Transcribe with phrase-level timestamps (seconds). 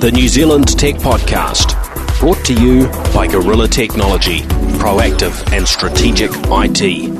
[0.00, 1.76] the New Zealand Tech Podcast,
[2.20, 4.38] brought to you by Gorilla Technology,
[4.78, 7.10] proactive and strategic IT.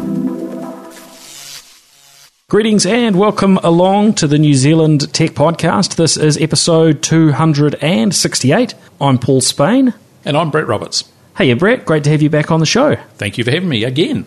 [2.49, 5.97] Greetings and welcome along to the New Zealand Tech Podcast.
[5.97, 8.75] This is episode 268.
[8.99, 9.93] I'm Paul Spain.
[10.25, 11.05] And I'm Brett Roberts.
[11.37, 12.97] Hey, Brett, great to have you back on the show.
[13.19, 14.25] Thank you for having me again.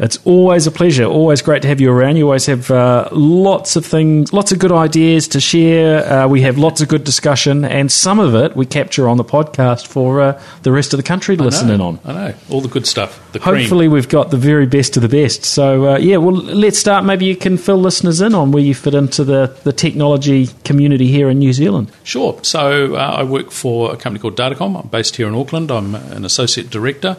[0.00, 1.04] It's always a pleasure.
[1.04, 2.16] Always great to have you around.
[2.16, 6.06] You always have uh, lots of things, lots of good ideas to share.
[6.06, 9.24] Uh, we have lots of good discussion, and some of it we capture on the
[9.24, 12.00] podcast for uh, the rest of the country to I listen know, in on.
[12.04, 13.20] I know all the good stuff.
[13.32, 13.92] The Hopefully, cream.
[13.92, 15.44] we've got the very best of the best.
[15.44, 17.04] So, uh, yeah, well, let's start.
[17.04, 21.08] Maybe you can fill listeners in on where you fit into the, the technology community
[21.08, 21.90] here in New Zealand.
[22.04, 22.38] Sure.
[22.42, 24.80] So uh, I work for a company called Datacom.
[24.80, 25.72] I'm based here in Auckland.
[25.72, 27.16] I'm an associate director,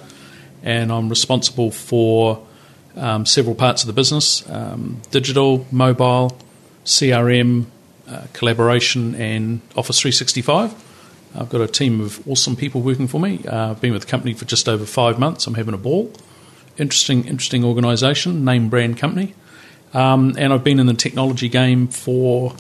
[0.64, 2.46] and I'm responsible for
[2.96, 6.38] um, several parts of the business: um, digital, mobile,
[6.86, 7.66] CRM,
[8.08, 10.86] uh, collaboration, and Office 365.
[11.36, 13.46] I've got a team of awesome people working for me.
[13.46, 15.46] Uh, I've been with the company for just over five months.
[15.46, 16.12] I'm having a ball.
[16.78, 19.36] Interesting, interesting organisation, name brand company,
[19.94, 22.56] um, and I've been in the technology game for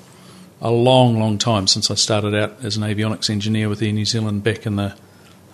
[0.61, 4.05] a long, long time since I started out as an avionics engineer with Air New
[4.05, 4.95] Zealand back in the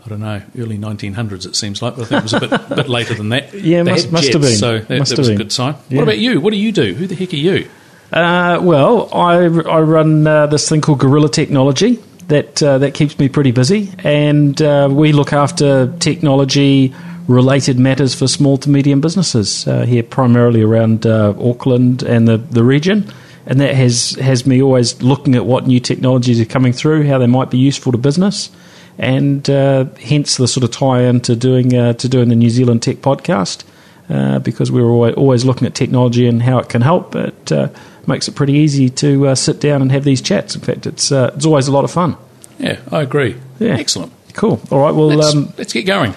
[0.05, 1.45] I don't know early 1900s.
[1.47, 3.53] It seems like, but I think it was a bit, bit later than that.
[3.53, 4.55] Yeah, must- must have been.
[4.55, 5.35] So that, Must that have was been.
[5.35, 5.75] a good sign.
[5.89, 5.97] Yeah.
[5.97, 6.39] What about you?
[6.41, 6.93] What do you do?
[6.93, 7.67] Who the heck are you?
[8.13, 13.17] Uh, well, I, I run uh, this thing called Gorilla Technology that uh, that keeps
[13.19, 16.93] me pretty busy, and uh, we look after technology
[17.27, 22.37] related matters for small to medium businesses uh, here, primarily around uh, Auckland and the,
[22.37, 23.11] the region.
[23.47, 27.17] And that has has me always looking at what new technologies are coming through, how
[27.17, 28.49] they might be useful to business,
[28.97, 32.49] and uh, hence the sort of tie in to doing uh, to doing the New
[32.49, 33.63] Zealand Tech podcast
[34.09, 37.15] uh, because we were always, always looking at technology and how it can help.
[37.15, 37.69] It uh,
[38.07, 40.55] makes it pretty easy to uh, sit down and have these chats.
[40.55, 42.15] In fact, it's uh, it's always a lot of fun.
[42.59, 43.35] Yeah, I agree.
[43.59, 43.77] Yeah.
[43.77, 44.13] Excellent.
[44.33, 44.61] Cool.
[44.69, 44.93] All right.
[44.93, 46.13] Well, Let's, um, let's get going.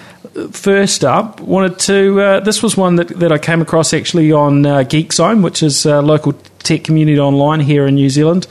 [0.51, 2.21] first up, wanted to.
[2.21, 5.63] Uh, this was one that, that I came across actually on uh, Geek Zone, which
[5.63, 8.47] is a local tech community online here in New Zealand.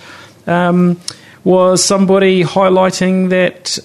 [0.47, 1.01] Um,
[1.45, 3.79] was somebody highlighting that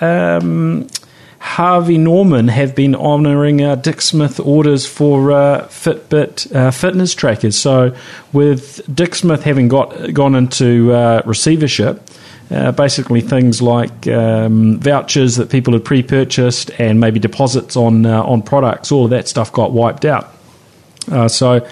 [0.00, 0.88] um,
[1.38, 7.56] Harvey Norman have been honouring uh, Dick Smith orders for uh, Fitbit uh, fitness trackers.
[7.58, 7.96] So,
[8.32, 12.08] with Dick Smith having got gone into uh, receivership,
[12.52, 18.22] uh, basically things like um, vouchers that people had pre-purchased and maybe deposits on uh,
[18.22, 20.32] on products, all of that stuff got wiped out.
[21.10, 21.66] Uh, so,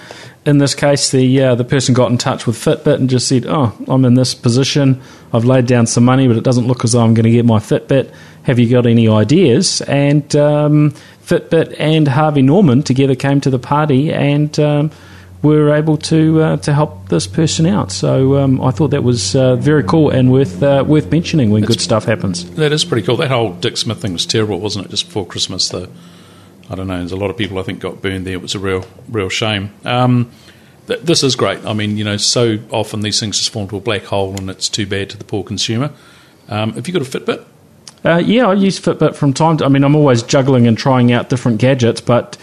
[0.45, 3.45] in this case, the uh, the person got in touch with Fitbit and just said,
[3.47, 5.01] "Oh, I'm in this position.
[5.33, 7.45] I've laid down some money, but it doesn't look as though I'm going to get
[7.45, 8.13] my Fitbit.
[8.43, 10.91] Have you got any ideas?" And um,
[11.23, 14.57] Fitbit and Harvey Norman together came to the party and.
[14.59, 14.91] Um,
[15.41, 19.35] were able to uh, to help this person out, so um, I thought that was
[19.35, 22.49] uh, very cool and worth uh, worth mentioning when good stuff happens.
[22.51, 23.17] That is pretty cool.
[23.17, 24.89] That whole Dick Smith thing was terrible, wasn't it?
[24.89, 25.89] Just before Christmas, the
[26.71, 26.99] I don't know.
[26.99, 28.33] There's a lot of people I think got burned there.
[28.33, 29.73] It was a real, real shame.
[29.83, 30.31] Um,
[30.87, 31.65] th- this is great.
[31.65, 34.49] I mean, you know, so often these things just fall into a black hole, and
[34.49, 35.91] it's too bad to the poor consumer.
[36.47, 37.45] Um, have you got a Fitbit?
[38.05, 39.65] Uh, yeah, I use Fitbit from time to.
[39.65, 42.37] I mean, I'm always juggling and trying out different gadgets, but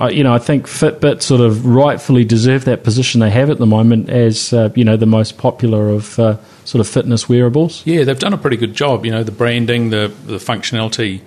[0.00, 3.58] uh, you know, I think Fitbit sort of rightfully deserve that position they have at
[3.58, 7.86] the moment as uh, you know the most popular of uh, sort of fitness wearables.
[7.86, 9.04] Yeah, they've done a pretty good job.
[9.04, 11.20] You know, the branding, the the functionality.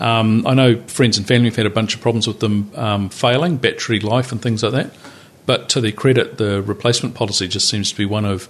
[0.00, 3.08] Um, I know friends and family have had a bunch of problems with them um,
[3.08, 4.90] failing, battery life and things like that.
[5.46, 8.48] But to their credit, the replacement policy just seems to be one of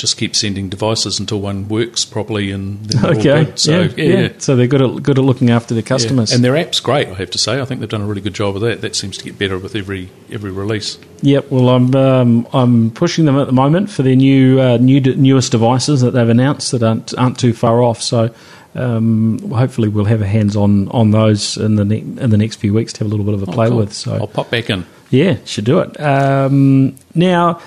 [0.00, 3.58] just keep sending devices until one works properly and then they're all Okay, good.
[3.58, 4.28] So yeah, yeah.
[4.38, 6.30] So they're good at good at looking after their customers.
[6.30, 6.36] Yeah.
[6.36, 7.60] And their app's great, I have to say.
[7.60, 8.80] I think they've done a really good job of that.
[8.80, 10.98] That seems to get better with every every release.
[11.22, 11.50] Yep.
[11.50, 15.52] Well, I'm um, I'm pushing them at the moment for their new uh, new newest
[15.52, 18.02] devices that they've announced that aren't aren't too far off.
[18.02, 18.34] So.
[18.72, 22.56] Um, hopefully, we'll have a hands on on those in the ne- in the next
[22.60, 23.78] few weeks to have a little bit of a Oh, play cool.
[23.78, 23.92] with.
[23.92, 24.86] So I'll pop back in.
[25.10, 26.00] Yeah, should do it.
[26.00, 27.60] Um, now,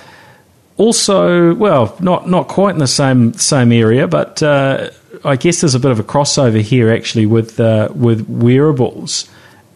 [0.78, 4.90] also, well, not not quite in the same same area, but uh,
[5.24, 9.30] I guess there's a bit of a crossover here actually with uh, with wearables.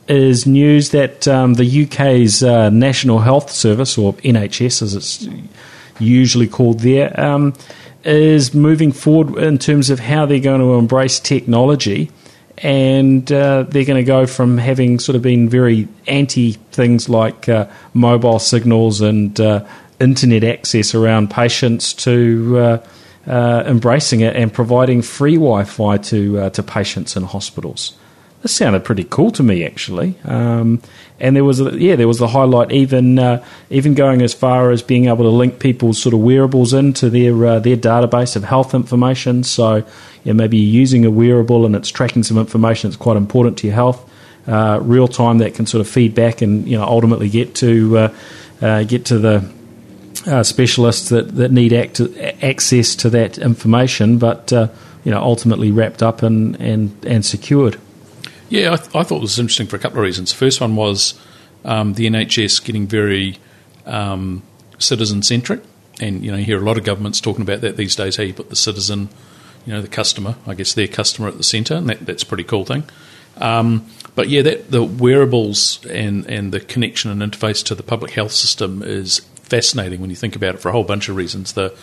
[0.08, 5.28] Is news that um, the UK's uh, National Health Service, or NHS as it's
[6.00, 7.54] usually called there, um,
[8.06, 12.10] is moving forward in terms of how they're going to embrace technology
[12.60, 17.48] and uh, they're going to go from having sort of been very anti things like
[17.48, 19.64] uh, mobile signals and uh,
[20.00, 22.88] internet access around patients to uh,
[23.28, 27.94] uh, embracing it and providing free Wi-Fi to uh, to patients in hospitals.
[28.42, 30.16] this sounded pretty cool to me actually.
[30.24, 30.82] Um,
[31.20, 34.72] and there was a, yeah, there was the highlight even uh, even going as far
[34.72, 38.44] as being able to link people's sort of wearables into their uh, their database of
[38.44, 39.44] health information.
[39.44, 39.84] So
[40.24, 43.68] yeah, maybe you're using a wearable and it's tracking some information that's quite important to
[43.68, 44.04] your health.
[44.48, 48.12] Uh, real time that can sort of feed back and you know ultimately get to
[48.62, 49.57] uh, get to the
[50.26, 52.02] uh, specialists that, that need act-
[52.42, 57.80] access to that information, but you know ultimately wrapped up and, and, and secured.
[58.50, 60.32] Yeah, I, th- I, thought it was interesting for a couple of reasons.
[60.32, 61.20] The first one was
[61.66, 63.38] um, the NHS getting very
[63.86, 64.44] um,
[64.80, 65.62] citizen centric,
[66.00, 68.16] and you know you hear a lot of governments talking about that these days.
[68.18, 69.10] How you put the citizen,
[69.66, 72.26] you know, the customer, I guess their customer at the centre, and that, that's a
[72.26, 72.84] pretty cool thing.
[73.38, 73.86] Um,
[74.16, 78.32] but yeah, that, the wearables and, and the connection and interface to the public health
[78.32, 81.54] system is fascinating when you think about it for a whole bunch of reasons.
[81.54, 81.76] The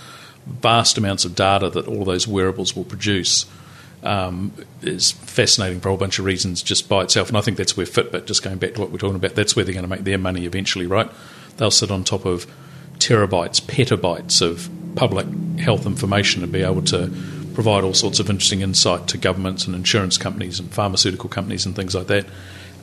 [0.46, 3.46] vast amounts of data that all those wearables will produce
[4.02, 4.52] um,
[4.82, 7.28] is fascinating for a whole bunch of reasons just by itself.
[7.28, 9.56] And I think that's where Fitbit, just going back to what we're talking about, that's
[9.56, 11.10] where they're going to make their money eventually, right?
[11.56, 12.46] They'll sit on top of
[12.98, 15.26] terabytes, petabytes of public
[15.58, 17.10] health information and be able to
[17.54, 21.74] provide all sorts of interesting insight to governments and insurance companies and pharmaceutical companies and
[21.74, 22.26] things like that.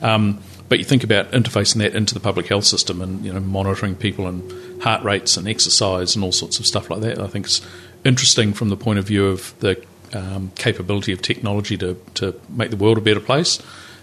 [0.02, 3.40] Um, but you think about interfacing that into the public health system and you know
[3.40, 7.18] monitoring people and heart rates and exercise and all sorts of stuff like that.
[7.18, 7.60] I think it's
[8.04, 9.84] interesting from the point of view of the
[10.14, 13.60] um, capability of technology to, to make the world a better place,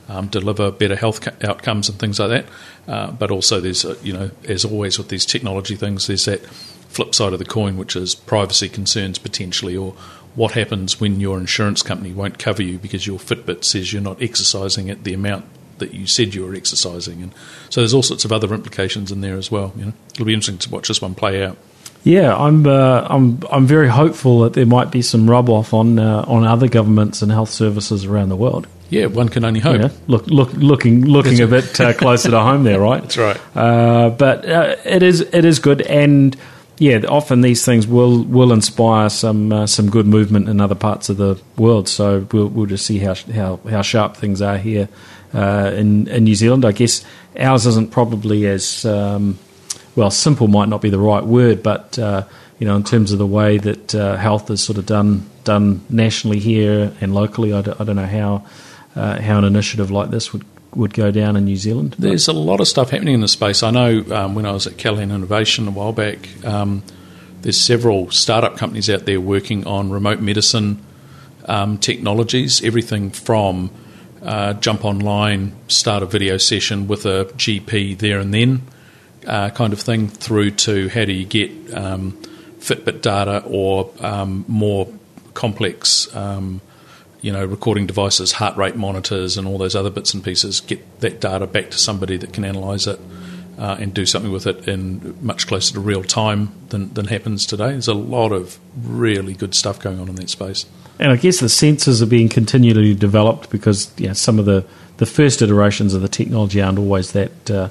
[0.09, 2.45] um, deliver better health outcomes and things like that.
[2.87, 7.15] Uh, but also, there's you know, as always with these technology things, there's that flip
[7.15, 9.93] side of the coin, which is privacy concerns potentially, or
[10.35, 14.21] what happens when your insurance company won't cover you because your Fitbit says you're not
[14.21, 15.45] exercising at the amount
[15.79, 17.33] that you said you were exercising, and
[17.69, 19.73] so there's all sorts of other implications in there as well.
[19.75, 21.57] You know, it'll be interesting to watch this one play out.
[22.03, 25.99] Yeah, I'm uh, I'm I'm very hopeful that there might be some rub off on
[25.99, 28.67] uh, on other governments and health services around the world.
[28.89, 29.81] Yeah, one can only hope.
[29.81, 33.01] Yeah, look, look, looking looking a bit uh, closer to home there, right?
[33.13, 33.39] That's right.
[33.55, 36.35] Uh, but uh, it is it is good, and
[36.77, 41.09] yeah, often these things will will inspire some uh, some good movement in other parts
[41.09, 41.89] of the world.
[41.89, 44.87] So we'll we'll just see how how how sharp things are here
[45.37, 46.65] in in New Zealand.
[46.65, 47.03] I guess
[47.39, 49.37] ours isn't probably as um,
[49.95, 52.23] well, simple might not be the right word, but uh,
[52.57, 55.81] you know, in terms of the way that uh, health is sort of done done
[55.89, 58.45] nationally here and locally, I d- I don't know how
[58.95, 60.45] uh, how an initiative like this would
[60.75, 61.95] would go down in New Zealand.
[61.97, 63.63] There's a lot of stuff happening in the space.
[63.63, 66.83] I know um, when I was at Callaghan Innovation a while back, um,
[67.41, 70.83] there's several startup companies out there working on remote medicine
[71.45, 73.71] um, technologies, everything from
[74.21, 78.61] uh, jump online, start a video session with a GP there and then
[79.27, 82.13] uh, kind of thing through to how do you get um,
[82.59, 84.87] Fitbit data or um, more
[85.33, 86.61] complex, um,
[87.21, 90.61] you know, recording devices, heart rate monitors, and all those other bits and pieces.
[90.61, 92.99] Get that data back to somebody that can analyse it.
[93.57, 97.45] Uh, and do something with it in much closer to real time than, than happens
[97.45, 97.71] today.
[97.71, 100.65] There's a lot of really good stuff going on in that space.
[100.99, 104.65] And I guess the sensors are being continually developed because you know, some of the,
[104.97, 107.69] the first iterations of the technology aren't always that uh,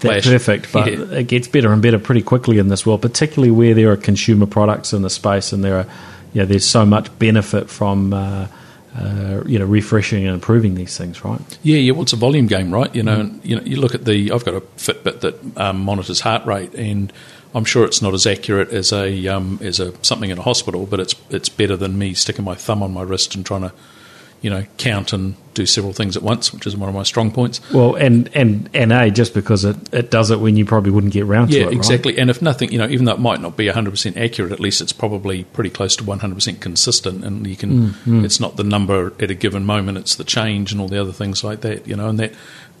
[0.00, 1.18] that perfect, but yeah.
[1.18, 4.46] it gets better and better pretty quickly in this world, particularly where there are consumer
[4.46, 5.86] products in the space and there are,
[6.32, 8.12] you know, there's so much benefit from.
[8.12, 8.48] Uh,
[8.96, 11.58] uh, you know, refreshing and improving these things, right?
[11.62, 11.92] Yeah, yeah.
[11.92, 12.92] Well, it's a volume game, right?
[12.96, 13.44] You know, mm.
[13.44, 14.32] you know, you look at the.
[14.32, 17.12] I've got a Fitbit that um, monitors heart rate, and
[17.54, 20.86] I'm sure it's not as accurate as a um, as a something in a hospital,
[20.86, 23.72] but it's it's better than me sticking my thumb on my wrist and trying to
[24.40, 27.32] you know, count and do several things at once, which is one of my strong
[27.32, 27.60] points.
[27.72, 31.12] Well, and and and a just because it, it does it when you probably wouldn't
[31.12, 31.72] get around yeah, to it.
[31.72, 32.12] Yeah, exactly.
[32.12, 32.20] Right?
[32.20, 34.60] And if nothing, you know, even though it might not be hundred percent accurate, at
[34.60, 37.24] least it's probably pretty close to one hundred percent consistent.
[37.24, 40.70] And you can, mm, it's not the number at a given moment; it's the change
[40.70, 41.88] and all the other things like that.
[41.88, 42.32] You know, and that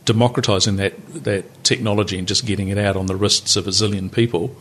[0.08, 4.10] democratizing that that technology and just getting it out on the wrists of a zillion
[4.10, 4.56] people.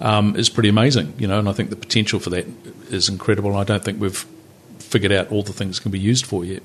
[0.00, 2.44] Um, is pretty amazing, you know, and I think the potential for that
[2.90, 3.56] is incredible.
[3.56, 4.26] I don't think we've
[4.80, 6.62] figured out all the things can be used for yet.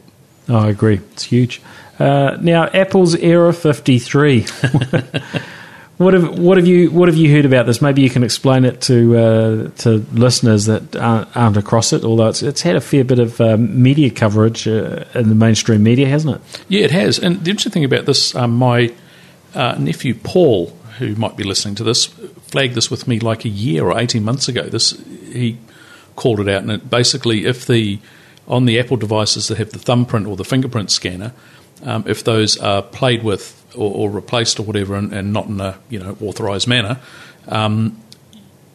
[0.49, 1.01] Oh, I agree.
[1.11, 1.61] It's huge.
[1.99, 4.45] Uh, now, Apple's Error 53.
[5.97, 7.81] what have what have you what have you heard about this?
[7.81, 12.03] Maybe you can explain it to uh, to listeners that aren't, aren't, across it.
[12.03, 15.81] Although it's it's had a fair bit of um, media coverage uh, in the mainstream
[15.81, 16.63] media, hasn't it?
[16.69, 17.17] Yeah, it has.
[17.17, 18.93] And the interesting thing about this, um, my
[19.55, 20.67] uh, nephew Paul,
[20.99, 24.23] who might be listening to this, flagged this with me like a year or eighteen
[24.23, 24.63] months ago.
[24.69, 24.91] This
[25.31, 25.57] he
[26.15, 27.99] called it out, and it basically if the
[28.47, 31.33] on the Apple devices that have the thumbprint or the fingerprint scanner,
[31.83, 35.59] um, if those are played with or, or replaced or whatever, and, and, not in
[35.59, 36.99] a you know authorized manner,
[37.47, 38.01] um,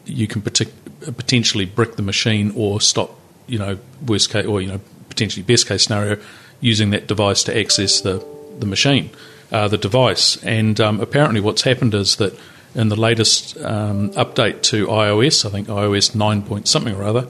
[0.05, 0.71] you can partic-
[1.17, 5.67] potentially brick the machine or stop you know worst case or you know potentially best
[5.67, 6.19] case scenario,
[6.59, 8.25] using that device to access the
[8.59, 9.09] the machine,
[9.51, 10.41] uh, the device.
[10.43, 12.37] And um, apparently, what's happened is that
[12.75, 17.27] in the latest um, update to iOS, I think iOS nine point something or other,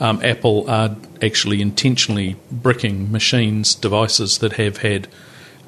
[0.00, 5.08] um, Apple are actually intentionally bricking machines, devices that have had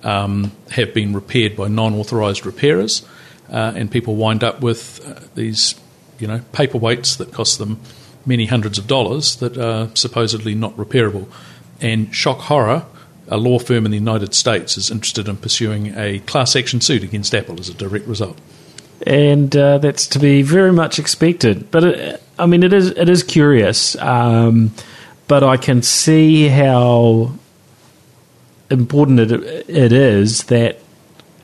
[0.03, 3.07] um, have been repaired by non-authorized repairers,
[3.51, 5.75] uh, and people wind up with uh, these,
[6.19, 7.81] you know, paperweights that cost them
[8.27, 11.27] many hundreds of dollars that are supposedly not repairable.
[11.81, 12.85] And shock horror,
[13.29, 17.03] a law firm in the United States is interested in pursuing a class action suit
[17.03, 18.39] against Apple as a direct result.
[19.07, 21.71] And uh, that's to be very much expected.
[21.71, 23.97] But it, I mean, it is it is curious.
[23.97, 24.73] Um,
[25.29, 27.33] but I can see how
[28.71, 29.33] important it,
[29.69, 30.79] it is that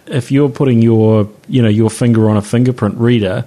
[0.06, 3.44] if you're putting your you know your finger on a fingerprint reader,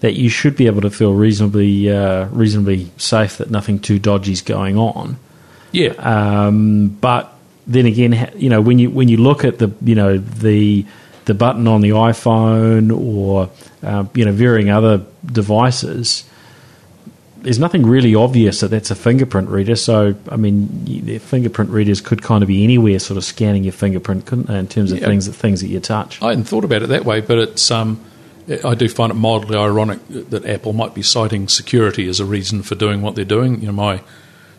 [0.00, 4.32] that you should be able to feel reasonably uh, reasonably safe that nothing too dodgy
[4.32, 5.18] is going on.
[5.72, 5.92] Yeah.
[5.92, 7.32] Um, but
[7.66, 10.86] then again, you know, when you when you look at the you know the
[11.24, 13.50] the button on the iPhone or
[13.82, 16.24] uh, you know varying other devices,
[17.42, 19.76] there's nothing really obvious that that's a fingerprint reader.
[19.76, 23.72] So I mean, the fingerprint readers could kind of be anywhere, sort of scanning your
[23.72, 25.06] fingerprint, couldn't they, in terms of Yeah.
[25.06, 26.20] things that things that you touch.
[26.22, 28.00] I hadn't thought about it that way, but it's um,
[28.64, 32.62] I do find it mildly ironic that Apple might be citing security as a reason
[32.62, 33.60] for doing what they're doing.
[33.60, 34.00] You know, my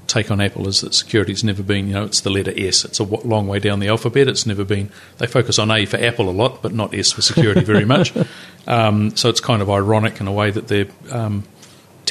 [0.08, 2.84] take on Apple is that security's never been, you know, it's the letter S.
[2.84, 4.28] It's a long way down the alphabet.
[4.28, 4.90] It's never been.
[5.18, 8.13] They focus on A for Apple a lot, but not S for security very much.
[8.66, 11.44] Um, so it's kind of ironic in a way that they're um,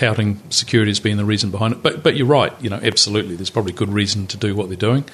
[0.03, 1.83] touting security as being the reason behind it.
[1.83, 2.53] But but you're right.
[2.61, 3.37] You know, absolutely.
[3.37, 5.05] There's probably good reason to do what they're doing.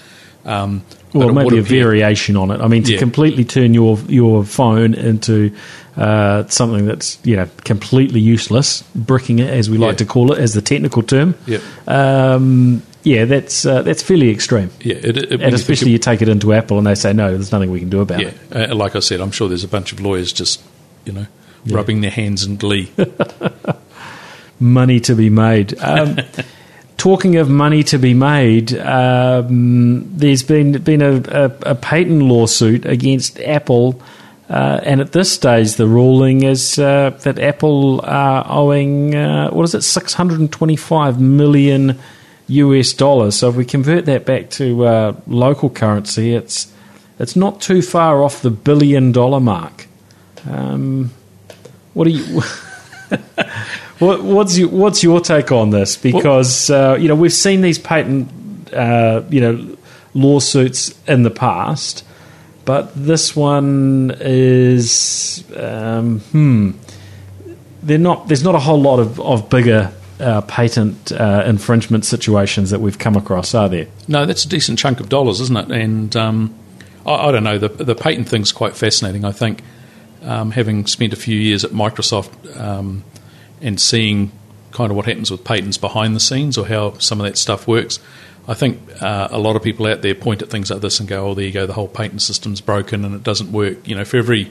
[0.45, 2.61] Um, Well, maybe a variation on it.
[2.61, 2.99] I mean, to Yeah.
[2.99, 5.51] completely turn your your phone into
[5.97, 9.97] uh, something that's you know completely useless, bricking it as we like Yeah.
[9.99, 11.35] to call it, as the technical term.
[11.47, 11.59] Yeah.
[11.87, 14.71] Um, yeah, that's uh, that's fairly extreme.
[14.81, 17.53] Yeah, it, it, And especially you take it into Apple and they say no, there's
[17.53, 18.71] nothing we can do about Yeah, it.
[18.71, 20.61] uh, like I said, I'm sure there's a bunch of lawyers just,
[21.05, 21.27] you know,
[21.67, 22.91] rubbing their hands in glee.
[24.61, 25.79] Money to be made.
[25.81, 26.19] Um,
[26.99, 32.85] talking of money to be made, um, there's been been a, a, a patent lawsuit
[32.85, 34.03] against Apple,
[34.51, 39.63] uh, and at this stage, the ruling is uh, that Apple are owing uh, what
[39.63, 41.99] is it, 625 million
[42.49, 43.37] US dollars.
[43.37, 46.73] So if we convert that back to uh, local currency, it's
[47.19, 49.87] it's not too far off the billion dollar mark.
[50.49, 51.13] Um,
[51.95, 52.43] what do you?
[53.99, 55.97] What, what's your what's your take on this?
[55.97, 59.77] Because uh, you know we've seen these patent uh, you know
[60.15, 62.05] lawsuits in the past,
[62.65, 66.71] but this one is um, hmm.
[67.83, 68.29] They're not.
[68.29, 72.99] There's not a whole lot of of bigger uh, patent uh, infringement situations that we've
[72.99, 73.87] come across, are there?
[74.09, 75.71] no, that's a decent chunk of dollars, isn't it?
[75.71, 76.55] And um,
[77.07, 79.25] I, I don't know, the, the patent thing's quite fascinating.
[79.25, 79.63] I think
[80.23, 83.05] um, having spent a few years at Microsoft um,
[83.61, 84.33] and seeing
[84.73, 87.67] kind of what happens with patents behind the scenes or how some of that stuff
[87.67, 87.99] works,
[88.47, 91.09] I think uh, a lot of people out there point at things like this and
[91.09, 93.95] go, "Oh, there you go, the whole patent system's broken and it doesn't work." You
[93.95, 94.51] know, for every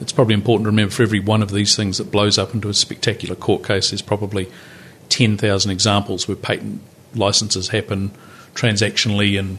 [0.00, 2.68] it's probably important to remember for every one of these things that blows up into
[2.68, 4.48] a spectacular court case, there's probably
[5.08, 6.82] ten thousand examples where patent
[7.14, 8.10] licenses happen
[8.54, 9.58] transactionally and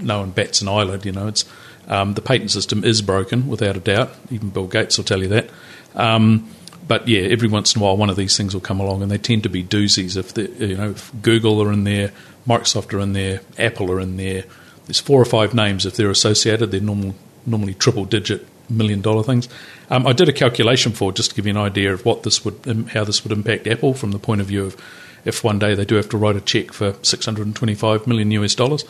[0.00, 1.06] no one bats an eyelid.
[1.06, 1.44] You know, it's
[1.88, 4.14] um, the patent system is broken without a doubt.
[4.30, 5.48] Even Bill Gates will tell you that.
[5.94, 6.48] Um,
[6.86, 9.10] but yeah, every once in a while, one of these things will come along, and
[9.10, 10.16] they tend to be doozies.
[10.16, 12.12] If the you know, if Google are in there,
[12.46, 14.44] Microsoft are in there, Apple are in there.
[14.86, 15.86] There's four or five names.
[15.86, 17.14] If they're associated, they're normal,
[17.46, 19.48] normally triple-digit million-dollar things.
[19.90, 22.44] Um, I did a calculation for just to give you an idea of what this
[22.44, 24.76] would, how this would impact Apple from the point of view of
[25.24, 28.84] if one day they do have to write a check for 625 million US dollars.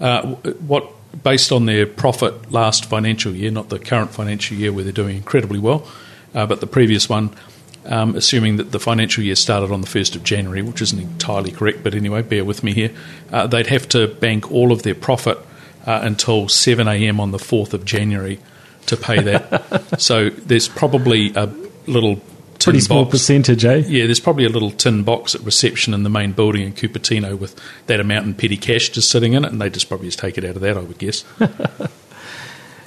[0.00, 0.34] Uh,
[0.66, 0.90] what
[1.22, 5.16] based on their profit last financial year, not the current financial year where they're doing
[5.16, 5.86] incredibly well,
[6.36, 7.34] uh, but the previous one,
[7.86, 11.50] um, assuming that the financial year started on the 1st of January, which isn't entirely
[11.50, 12.90] correct, but anyway, bear with me here,
[13.32, 15.38] uh, they'd have to bank all of their profit
[15.86, 17.18] uh, until 7 a.m.
[17.20, 18.38] on the 4th of January
[18.86, 19.98] to pay that.
[20.00, 21.46] so there's probably a
[21.86, 22.16] little
[22.58, 23.12] tin Pretty small box.
[23.12, 23.82] percentage, eh?
[23.86, 27.38] Yeah, there's probably a little tin box at reception in the main building in Cupertino
[27.38, 30.18] with that amount in petty cash just sitting in it, and they just probably just
[30.18, 31.24] take it out of that, I would guess.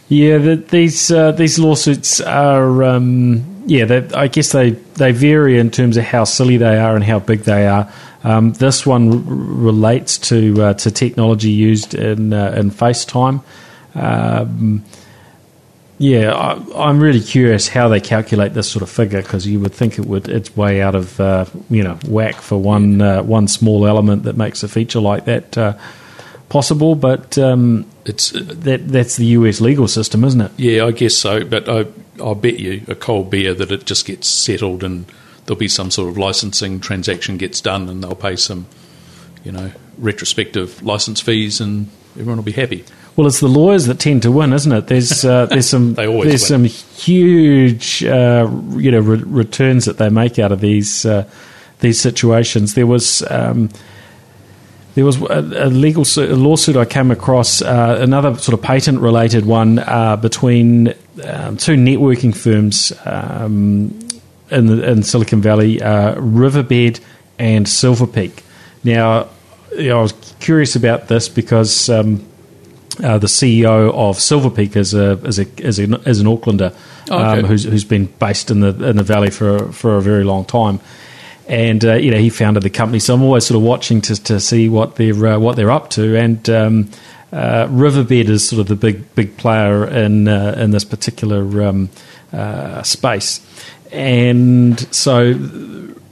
[0.09, 4.07] Yeah, the, these uh, these lawsuits are um, yeah.
[4.15, 7.41] I guess they they vary in terms of how silly they are and how big
[7.41, 7.91] they are.
[8.23, 13.43] Um, this one r- relates to uh, to technology used in uh, in FaceTime.
[13.93, 14.83] Um,
[15.99, 19.73] yeah, I, I'm really curious how they calculate this sort of figure because you would
[19.73, 23.47] think it would it's way out of uh, you know whack for one uh, one
[23.47, 25.77] small element that makes a feature like that uh,
[26.49, 30.51] possible, but um, It's uh, that that's the US legal system, isn't it?
[30.57, 31.43] yeah, I guess so.
[31.45, 31.85] But I,
[32.19, 35.05] I'll bet you a cold beer that it just gets settled and
[35.45, 38.65] there'll be some sort of licensing transaction gets done and they'll pay some,
[39.43, 42.83] you know, retrospective license fees and everyone will be happy.
[43.15, 44.87] Well, it's the lawyers that tend to win, isn't it?
[44.87, 46.69] There's uh, there's some They always there's win.
[46.69, 51.29] some huge uh, you know re- returns that they make out of these uh,
[51.79, 52.73] these situations.
[52.75, 53.23] There was.
[53.29, 53.69] Um,
[54.95, 58.99] there was a, a legal a lawsuit I came across, uh, another sort of patent
[58.99, 60.89] related one uh, between
[61.23, 63.97] um, two networking firms um,
[64.49, 66.99] in, the, in Silicon Valley, uh, Riverbed
[67.37, 68.43] and Silver Peak.
[68.83, 69.27] Now,
[69.75, 72.25] you know, I was curious about this because um,
[73.03, 76.75] uh, the CEO of Silver Peak is a is a is, a, is an Aucklander
[77.09, 77.39] Oh, okay.
[77.39, 80.45] um, who's who's been based in the in the valley for for a very long
[80.45, 80.79] time,
[81.49, 82.99] and uh, you know he founded the company.
[82.99, 85.89] So I'm always sort of watching to to see what they're uh, what they're up
[85.91, 86.15] to.
[86.15, 86.89] And um,
[87.33, 91.89] uh, Riverbed is sort of the big big player in uh, in this particular um,
[92.31, 93.41] uh, space,
[93.91, 95.33] and so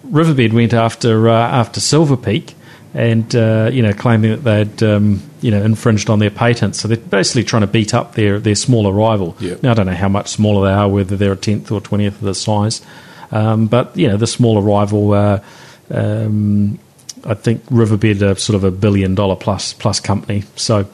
[0.04, 2.56] Riverbed went after uh, after Silver Peak,
[2.96, 6.80] and uh, you know claiming that they'd um, you know infringed on their patents.
[6.80, 9.38] So they're basically trying to beat up their their smaller rival.
[9.40, 9.56] Yeah.
[9.62, 12.16] Now I don't know how much smaller they are, whether they're a tenth or twentieth
[12.16, 12.82] of the size,
[13.32, 15.14] um, but you know the smaller rival.
[15.14, 15.44] Uh,
[15.90, 16.80] um,
[17.26, 20.44] I think Riverbed are sort of a billion dollar plus plus company.
[20.56, 20.88] So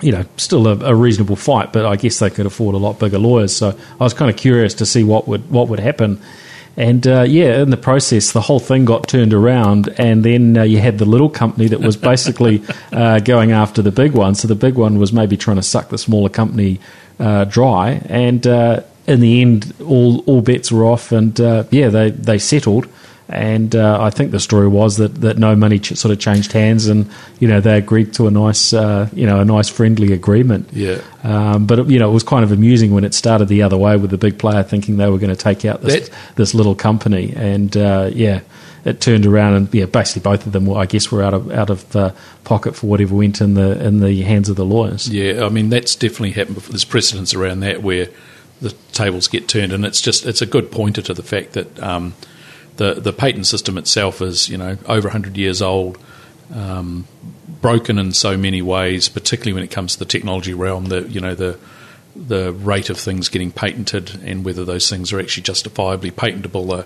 [0.00, 2.98] you know, still a, a reasonable fight, but I guess they could afford a lot
[2.98, 3.56] bigger lawyers.
[3.56, 6.20] So I was kind of curious to see what would what would happen.
[6.76, 10.62] And uh, yeah, in the process, the whole thing got turned around, and then uh,
[10.64, 14.34] you had the little company that was basically uh, going after the big one.
[14.34, 16.80] So the big one was maybe trying to suck the smaller company
[17.20, 21.88] uh, dry, and uh, in the end, all all bets were off, and uh, yeah,
[21.88, 22.86] they they settled.
[23.26, 26.52] And uh, I think the story was that, that no money ch- sort of changed
[26.52, 30.12] hands, and you know they agreed to a nice uh, you know a nice friendly
[30.12, 30.68] agreement.
[30.72, 30.98] Yeah.
[31.22, 33.96] Um, but you know, it was kind of amusing when it started the other way
[33.96, 36.74] with the big player thinking they were going to take out this That- this little
[36.74, 38.40] company, and uh, yeah,
[38.84, 41.50] it turned around and yeah, basically both of them, were, I guess, were out of
[41.50, 42.10] out of uh,
[42.44, 45.08] pocket for whatever went in the in the hands of the lawyers.
[45.08, 46.72] Yeah, I mean that's definitely happened before.
[46.72, 48.08] There's precedents around that where
[48.60, 51.82] the tables get turned, and it's just it's a good pointer to the fact that
[51.82, 52.14] um,
[52.76, 55.98] the the patent system itself is you know over 100 years old,
[56.54, 57.06] um,
[57.60, 60.86] broken in so many ways, particularly when it comes to the technology realm.
[60.86, 61.58] The you know the
[62.16, 66.84] the rate of things getting patented and whether those things are actually justifiably patentable are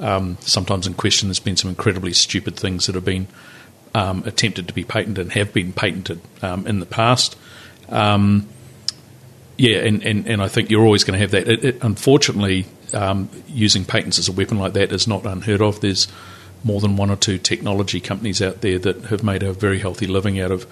[0.00, 1.28] um, sometimes in question.
[1.28, 3.28] There's been some incredibly stupid things that have been
[3.94, 7.36] um, attempted to be patented and have been patented um, in the past.
[7.88, 8.48] Um,
[9.62, 11.46] yeah, and, and, and I think you're always going to have that.
[11.46, 15.80] It, it, unfortunately, um, using patents as a weapon like that is not unheard of.
[15.80, 16.08] There's
[16.64, 20.08] more than one or two technology companies out there that have made a very healthy
[20.08, 20.66] living out of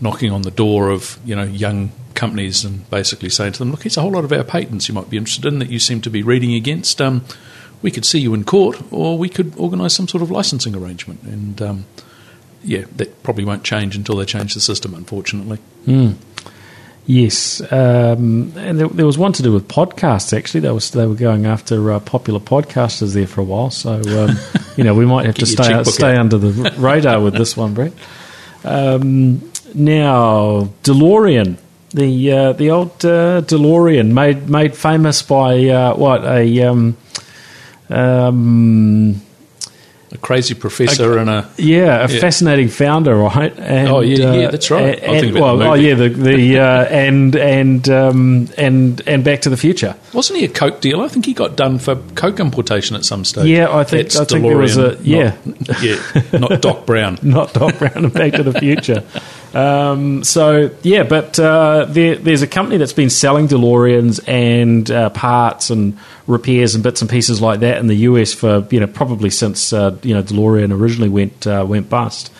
[0.00, 3.84] knocking on the door of you know young companies and basically saying to them, "Look,
[3.84, 6.00] here's a whole lot of our patents you might be interested in that you seem
[6.00, 7.00] to be reading against.
[7.00, 7.24] Um,
[7.80, 11.22] we could see you in court, or we could organise some sort of licensing arrangement."
[11.22, 11.84] And um,
[12.64, 14.94] yeah, that probably won't change until they change the system.
[14.94, 15.60] Unfortunately.
[17.04, 20.36] Yes, um, and there, there was one to do with podcasts.
[20.36, 23.70] Actually, they was they were going after uh, popular podcasters there for a while.
[23.70, 24.36] So um,
[24.76, 26.18] you know we might have to stay checkbook stay out.
[26.18, 27.92] under the radar with this one, Brett.
[28.64, 31.56] Um, now DeLorean,
[31.90, 36.96] the uh, the old uh, DeLorean made made famous by uh, what a um,
[37.90, 39.20] um,
[40.12, 42.20] A crazy professor and a yeah, a Yeah.
[42.20, 43.50] fascinating founder, right?
[43.58, 44.98] And, Oh, yeah, yeah, that's right.
[45.02, 49.24] And, I was about well, oh yeah, the, the uh, and and um, and and
[49.24, 49.94] Back to the Future.
[50.12, 51.04] wasn't he a coke dealer?
[51.04, 53.46] I think he got done for coke importation at some stage.
[53.46, 55.34] Yeah, I think- That's I think there was a- yeah.
[55.46, 57.18] not, yeah, not Doc Brown.
[57.22, 59.02] not Doc Brown and Back to the Future.
[59.54, 65.10] Um, so yeah, but uh, there, there's a company that's been selling DeLoreans and uh,
[65.10, 68.86] parts and repairs and bits and pieces like that in the US for you know
[68.86, 72.32] probably since uh, you know DeLorean originally went uh, went bust,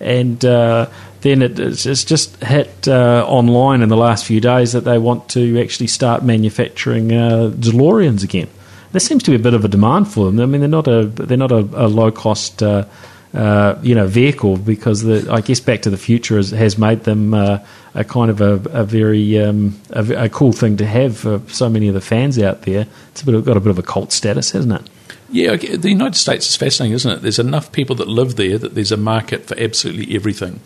[0.00, 4.82] and uh, then it, it's, just hit uh, online in the last few days that
[4.82, 8.48] they want to actually start manufacturing DeLoreans again.
[8.90, 10.40] There seems to be a bit of a demand for them.
[10.40, 12.60] I mean, they're not a they're not a, a low cost.
[13.34, 17.04] Uh, you know, vehicle because the, I guess Back to the Future has, has made
[17.04, 17.58] them uh,
[17.94, 21.68] a kind of a, a very um, a, a cool thing to have for so
[21.68, 22.86] many of the fans out there.
[23.10, 24.90] It's a bit of, got a bit of a cult status, hasn't it?
[25.28, 27.22] Yeah, the United States is fascinating, isn't it?
[27.22, 30.60] There's enough people that live there that there's a market for absolutely everything.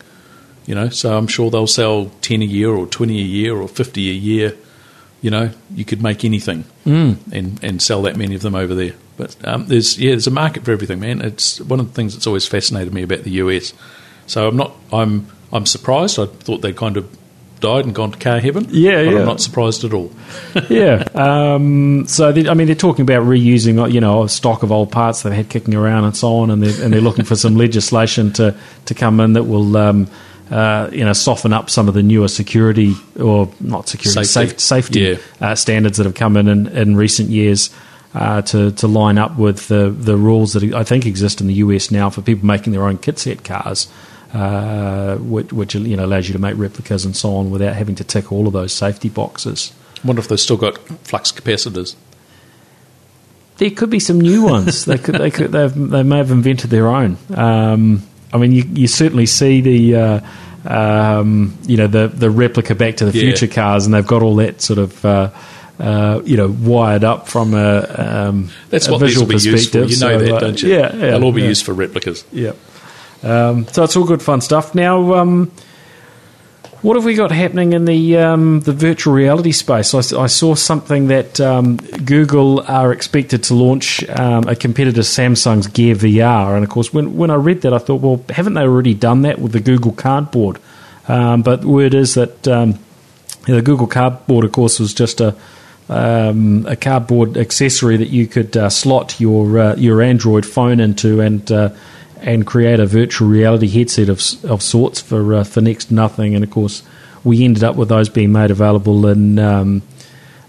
[0.65, 3.67] You know, so I'm sure they'll sell ten a year or twenty a year or
[3.67, 4.55] fifty a year.
[5.21, 7.17] You know, you could make anything Mm.
[7.31, 8.93] and and sell that many of them over there.
[9.17, 11.21] But um, there's yeah, there's a market for everything, man.
[11.21, 13.73] It's one of the things that's always fascinated me about the US.
[14.25, 16.17] So I'm not I'm I'm surprised.
[16.19, 17.05] I thought they'd kind of
[17.59, 18.65] died and gone to car heaven.
[18.71, 19.19] Yeah, but yeah.
[19.19, 20.11] I'm not surprised at all.
[20.69, 21.03] yeah.
[21.13, 24.91] Um, so they, I mean, they're talking about reusing, you know, a stock of old
[24.91, 27.55] parts they've had kicking around and so on, and they're, and they're looking for some
[27.65, 28.55] legislation to
[28.85, 29.77] to come in that will.
[29.77, 30.07] Um,
[30.51, 34.49] uh, you know, soften up some of the newer security or not security Safety.
[34.51, 35.15] safe, safety Yeah.
[35.39, 37.69] uh, standards that have come in in, in recent years
[38.13, 41.53] uh, to to line up with the the rules that I think exist in the
[41.65, 43.87] US now for people making their own kit set cars,
[44.33, 47.95] uh, which, which you know allows you to make replicas and so on without having
[47.95, 49.71] to tick all of those safety boxes.
[50.03, 51.95] I wonder if they've still got flux capacitors.
[53.57, 54.85] There could be some new ones.
[54.85, 57.17] they could, they could, they've, they may have invented their own.
[57.33, 58.01] Um,
[58.33, 60.19] I mean, you, you certainly see the, uh,
[60.65, 63.23] um, you know, the the replica Back to the Yeah.
[63.35, 65.29] Future cars, and they've got all that sort of, uh,
[65.79, 69.33] uh, you know, wired up from a, um, That's a what these visual will be
[69.35, 69.79] used for.
[69.79, 69.91] perspective.
[69.91, 70.69] You know So, that, uh, don't you?
[70.69, 70.89] Yeah, yeah.
[71.11, 71.47] They'll all be yeah.
[71.47, 72.23] used for replicas.
[72.31, 72.51] Yeah.
[73.23, 74.73] Um, so it's all good fun stuff.
[74.75, 75.51] Now, um,
[76.81, 79.93] what have we got happening in the um, the virtual reality space?
[79.93, 85.67] I saw something that um, Google are expected to launch um, a competitor to Samsung's
[85.67, 88.61] Gear VR, and of course, when when I read that, I thought, well, haven't they
[88.61, 90.59] already done that with the Google Cardboard?
[91.07, 92.79] Um, but word is that um,
[93.45, 95.35] the Google Cardboard, of course, was just a
[95.89, 101.19] um, a cardboard accessory that you could uh, slot your uh, your Android phone into
[101.21, 101.69] and uh,
[102.21, 106.35] and create a virtual reality headset of of sorts for uh, for next nothing.
[106.35, 106.83] And of course,
[107.23, 109.39] we ended up with those being made available in.
[109.39, 109.81] Um,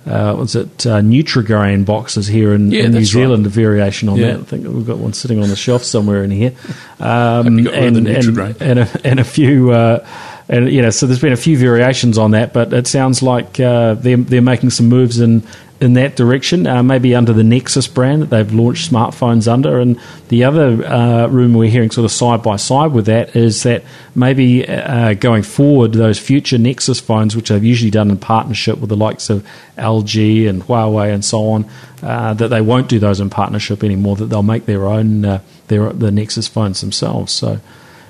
[0.04, 3.22] uh, was it uh, Nutrigrain boxes here in, Yeah, in New that's right.
[3.22, 3.46] Zealand?
[3.46, 4.32] A variation on Yeah.
[4.32, 4.40] that.
[4.40, 6.52] I think we've got one sitting on the shelf somewhere in here.
[6.98, 10.04] Um, you got rid of and, and, and, a, and a few, uh,
[10.48, 13.58] and you know, so there's been a few variations on that, but it sounds like
[13.60, 15.42] uh, they're they're making some moves in
[15.82, 16.66] in that direction.
[16.66, 21.26] Uh, maybe under the Nexus brand that they've launched smartphones under, and the other uh,
[21.26, 23.82] rumor we're hearing sort of side by side with that is that
[24.14, 28.90] maybe uh, going forward, those future Nexus phones, which they've usually done in partnership with
[28.90, 29.44] the likes of
[29.76, 31.68] LG and Huawei and so on,
[32.02, 34.14] uh, that they won't do those in partnership anymore.
[34.16, 37.32] That they'll make their own uh, their the Nexus phones themselves.
[37.32, 37.60] So.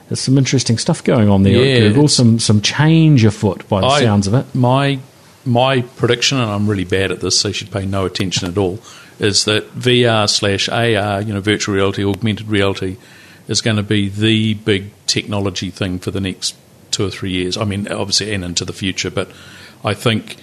[0.08, 2.06] There's some interesting stuff going on there Yeah, at Google.
[2.06, 4.44] Some some change afoot by the I- sounds of it.
[4.54, 4.98] My
[5.44, 8.58] my prediction, and I'm really bad at this, so you should pay no attention at
[8.58, 8.78] all,
[9.18, 12.96] is that VR slash AR, you know, virtual reality, augmented reality,
[13.48, 16.56] is going to be the big technology thing for the next
[16.90, 17.56] two or three years.
[17.56, 19.30] I mean, obviously, and into the future, but
[19.84, 20.36] I think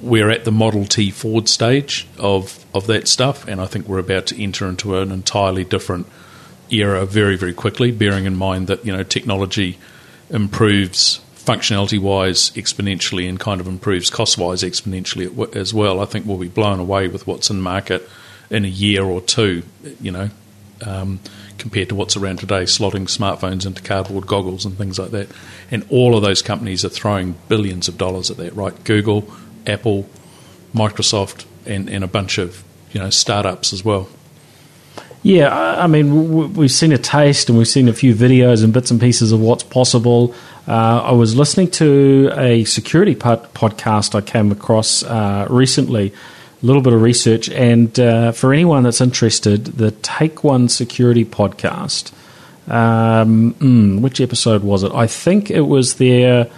[0.00, 3.98] we're at the Model T Ford stage of of that stuff, and I think we're
[3.98, 6.06] about to enter into an entirely different
[6.70, 7.90] era very very quickly.
[7.90, 9.78] Bearing in mind that you know technology
[10.30, 16.00] improves functionality wise exponentially and kind of improves cost wise exponentially as well.
[16.00, 18.08] I think we'll be blown away with what's in market
[18.50, 19.62] in a year or two.
[20.00, 20.30] You know.
[20.84, 21.20] Um,
[21.62, 25.28] compared to what's around today, slotting smartphones into cardboard goggles and things like that.
[25.70, 28.82] And all of those companies are throwing billions of dollars at that, right?
[28.82, 29.32] Google,
[29.64, 30.08] Apple,
[30.74, 34.08] Microsoft, and, and a bunch of you know startups as well.
[35.22, 38.90] Yeah, I mean, we've seen a taste and we've seen a few videos and bits
[38.90, 40.34] and pieces of what's possible.
[40.66, 46.12] Uh, I was listening to a security pod- podcast I came across uh, recently,
[46.62, 51.24] a little bit of research, and uh, for anyone that's interested, the Take One Security
[51.24, 52.12] podcast.
[52.68, 54.92] Um, mm, which episode was it?
[54.92, 56.48] I think it was their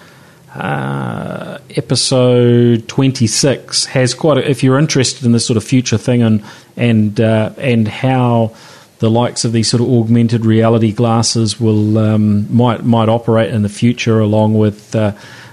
[0.55, 6.23] uh, episode 26 has quite a, if you're interested in this sort of future thing
[6.23, 6.45] and
[6.77, 8.55] and uh, and how
[9.01, 13.63] the likes of these sort of augmented reality glasses will um, might might operate in
[13.63, 15.13] the future along with uh,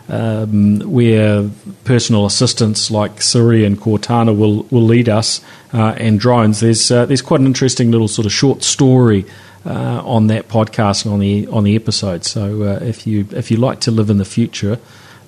[0.10, 1.50] um, where
[1.84, 5.42] personal assistants like Siri and Cortana will, will lead us
[5.74, 6.60] uh, and drones.
[6.60, 9.26] There's uh, there's quite an interesting little sort of short story
[9.66, 12.26] uh, on that podcast and on the on the episode.
[12.26, 14.80] So uh, if you if you like to live in the future,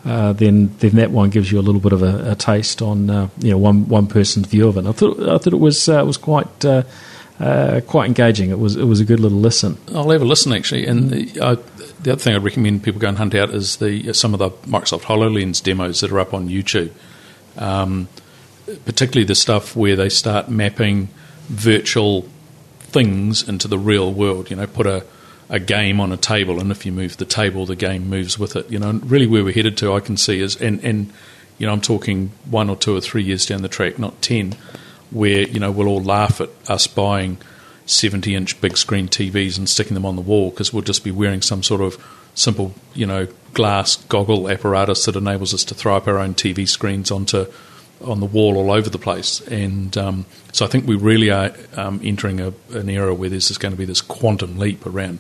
[0.06, 3.10] uh, then then that one gives you a little bit of a, a taste on
[3.10, 4.86] uh, you know one one person's view of it.
[4.86, 6.66] I thought I thought it was uh, was quite.
[6.66, 6.84] Uh,
[7.88, 8.52] quite engaging.
[8.52, 9.78] It was it was a good little listen.
[9.94, 10.86] I'll have a listen actually.
[10.86, 11.26] And the,
[12.02, 14.52] the other thing I'd recommend people go and hunt out is the some of the
[14.70, 16.92] Microsoft Hololens demos that are up on YouTube.
[17.58, 18.08] Um,
[18.86, 21.10] particularly the stuff where they start mapping
[21.48, 22.26] virtual
[22.94, 24.50] things into the real world.
[24.50, 25.06] You know, put a
[25.50, 28.56] a game on a table, and if you move the table, the game moves with
[28.56, 28.72] it.
[28.72, 31.12] You know, and really where we're headed to, I can see is and and
[31.58, 34.56] you know I'm talking one or two or three years down the track, not ten,
[35.12, 37.38] where you know we'll all laugh at us buying
[37.86, 41.12] 70 inch big screen TVs and sticking them on the wall because we'll just be
[41.12, 42.02] wearing some sort of
[42.34, 46.68] simple, you know, glass goggle apparatus that enables us to throw up our own TV
[46.68, 47.46] screens onto
[48.04, 49.42] on the wall all over the place.
[49.48, 53.48] And um, so I think we really are um, entering a, an era where there's
[53.48, 55.20] just going to be this quantum leap around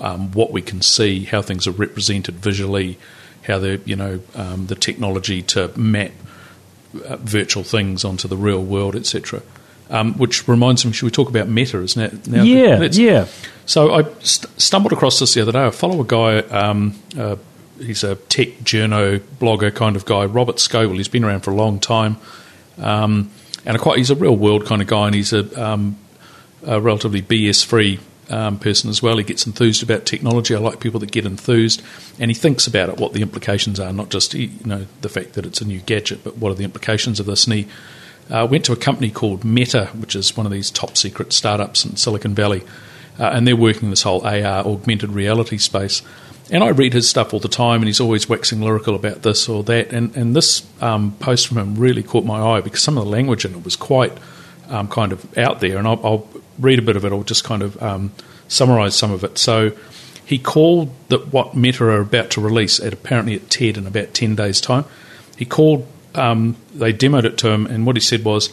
[0.00, 2.98] um, what we can see, how things are represented visually,
[3.44, 6.12] how the you know um, the technology to map
[7.06, 9.42] uh, virtual things onto the real world, etc.
[9.90, 11.78] Um, which reminds me, should we talk about Meta?
[11.80, 13.26] Is now, now yeah, yeah.
[13.66, 15.66] So I st- stumbled across this the other day.
[15.66, 16.38] I follow a guy.
[16.38, 17.36] Um, uh,
[17.78, 20.96] he's a tech journo blogger kind of guy, Robert Scoble.
[20.96, 22.16] He's been around for a long time,
[22.78, 23.30] um,
[23.64, 25.98] and a quite he's a real world kind of guy, and he's a, um,
[26.64, 29.16] a relatively BS free um, person as well.
[29.18, 30.54] He gets enthused about technology.
[30.54, 31.82] I like people that get enthused,
[32.18, 35.34] and he thinks about it, what the implications are, not just you know the fact
[35.34, 37.44] that it's a new gadget, but what are the implications of this.
[37.44, 37.68] And he
[38.30, 41.84] uh, went to a company called Meta, which is one of these top secret startups
[41.84, 42.62] in Silicon Valley,
[43.18, 46.02] uh, and they're working this whole AR augmented reality space.
[46.50, 49.48] And I read his stuff all the time, and he's always waxing lyrical about this
[49.48, 49.92] or that.
[49.92, 53.10] And, and this um, post from him really caught my eye because some of the
[53.10, 54.12] language in it was quite
[54.68, 55.78] um, kind of out there.
[55.78, 56.28] And I'll, I'll,
[56.58, 58.12] read a bit of it or just kind of um,
[58.46, 59.38] summarize some of it.
[59.38, 59.72] So
[60.24, 64.12] he called that what Meta are about to release at apparently at TED in about
[64.14, 64.84] 10 days' time.
[65.36, 68.50] He called, um, they demoed it to him, and what he said was,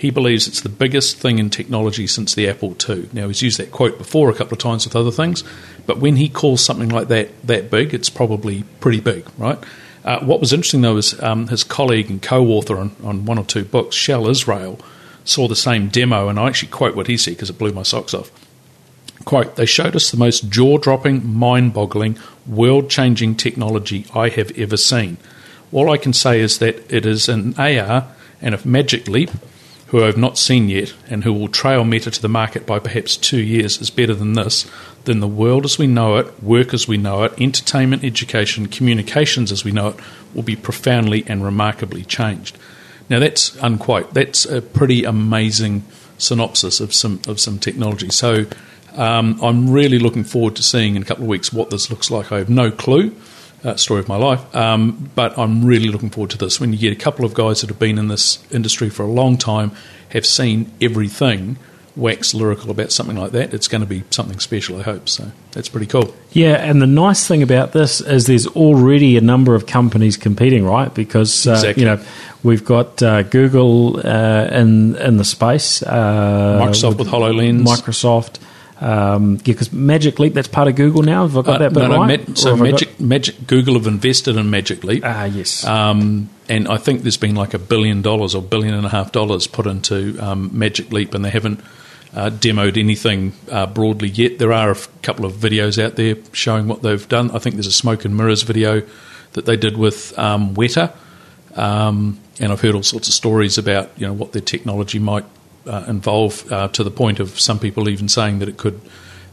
[0.00, 3.10] he believes it's the biggest thing in technology since the Apple II.
[3.12, 5.44] Now, he's used that quote before a couple of times with other things,
[5.84, 9.58] but when he calls something like that that big, it's probably pretty big, right?
[10.02, 13.36] Uh, what was interesting, though, is um, his colleague and co author on, on, one
[13.36, 14.80] or two books, Shel Israel,
[15.26, 17.82] saw the same demo, and I actually quote what he said because it blew my
[17.82, 18.30] socks off.
[19.26, 24.50] Quote, they showed us the most jaw dropping, mind boggling, world changing technology I have
[24.58, 25.18] ever seen.
[25.72, 28.08] All I can say is that it is an AR
[28.40, 29.28] and a Magic Leap
[29.90, 32.78] who I have not seen yet and who will trail Meta to the market by
[32.78, 34.70] perhaps two years is better than this,
[35.04, 39.50] then the world as we know it, work as we know it, entertainment, education, communications
[39.50, 39.96] as we know it
[40.32, 42.56] will be profoundly and remarkably changed.
[43.08, 44.14] Now that's unquote.
[44.14, 45.84] That's a pretty amazing
[46.18, 48.10] synopsis of some of some technology.
[48.10, 48.46] So
[48.94, 52.12] um, I'm really looking forward to seeing in a couple of weeks what this looks
[52.12, 52.30] like.
[52.30, 53.16] I have no clue
[53.64, 54.54] uh, story of my life.
[54.54, 56.60] Um, but I'm really looking forward to this.
[56.60, 59.10] When you get a couple of guys that have been in this industry for a
[59.10, 59.72] long time,
[60.10, 61.56] have seen everything,
[61.96, 65.08] wax lyrical about something like that, it's going to be something special, I hope.
[65.08, 66.14] So that's pretty cool.
[66.32, 70.64] Yeah, and the nice thing about this is there's already a number of companies competing,
[70.64, 70.92] right?
[70.92, 71.82] Because, uh, exactly.
[71.82, 72.02] you know,
[72.42, 77.64] we've got uh, Google uh, in, in the space, uh, Microsoft with, with HoloLens.
[77.64, 78.38] Microsoft.
[78.80, 81.26] Um, yeah, because Magic Leap, that's part of Google now.
[81.26, 82.28] Have I got uh, that bit no, no, right?
[82.28, 83.00] Ma- so Magic, got...
[83.00, 85.02] Magic, Google have invested in Magic Leap.
[85.04, 85.64] Ah, yes.
[85.66, 89.12] Um, and I think there's been like a billion dollars or billion and a half
[89.12, 91.60] dollars put into um, Magic Leap, and they haven't
[92.14, 94.38] uh, demoed anything uh, broadly yet.
[94.38, 97.30] There are a f- couple of videos out there showing what they've done.
[97.32, 98.82] I think there's a smoke and mirrors video
[99.32, 100.94] that they did with um, Weta,
[101.54, 105.26] um, and I've heard all sorts of stories about you know what their technology might
[105.66, 108.80] uh, involve uh, to the point of some people even saying that it could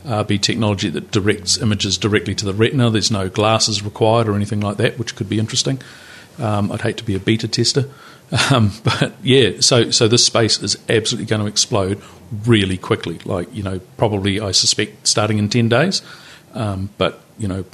[0.06, 2.90] uh, be technology that directs images directly to the retina.
[2.90, 5.82] There's no glasses required or anything like that, which could be interesting.
[6.40, 7.90] Um, I'd hate to be a beta tester,
[8.52, 9.60] um, but yeah.
[9.60, 12.02] So so this space is absolutely going to explode
[12.46, 13.20] really quickly.
[13.26, 16.02] Like you know, probably I suspect starting in ten days,
[16.54, 17.66] um, but you know,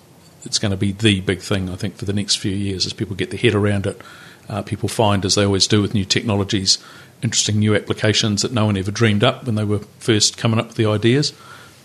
[0.46, 2.94] it's going to be the big thing I think for the next few years as
[2.94, 4.02] people get their head around it.
[4.50, 6.78] Uh, people find, as they always do with new technologies,
[7.24, 10.68] interesting new applications that no one ever dreamed up when they were first coming up
[10.68, 11.34] with the ideas.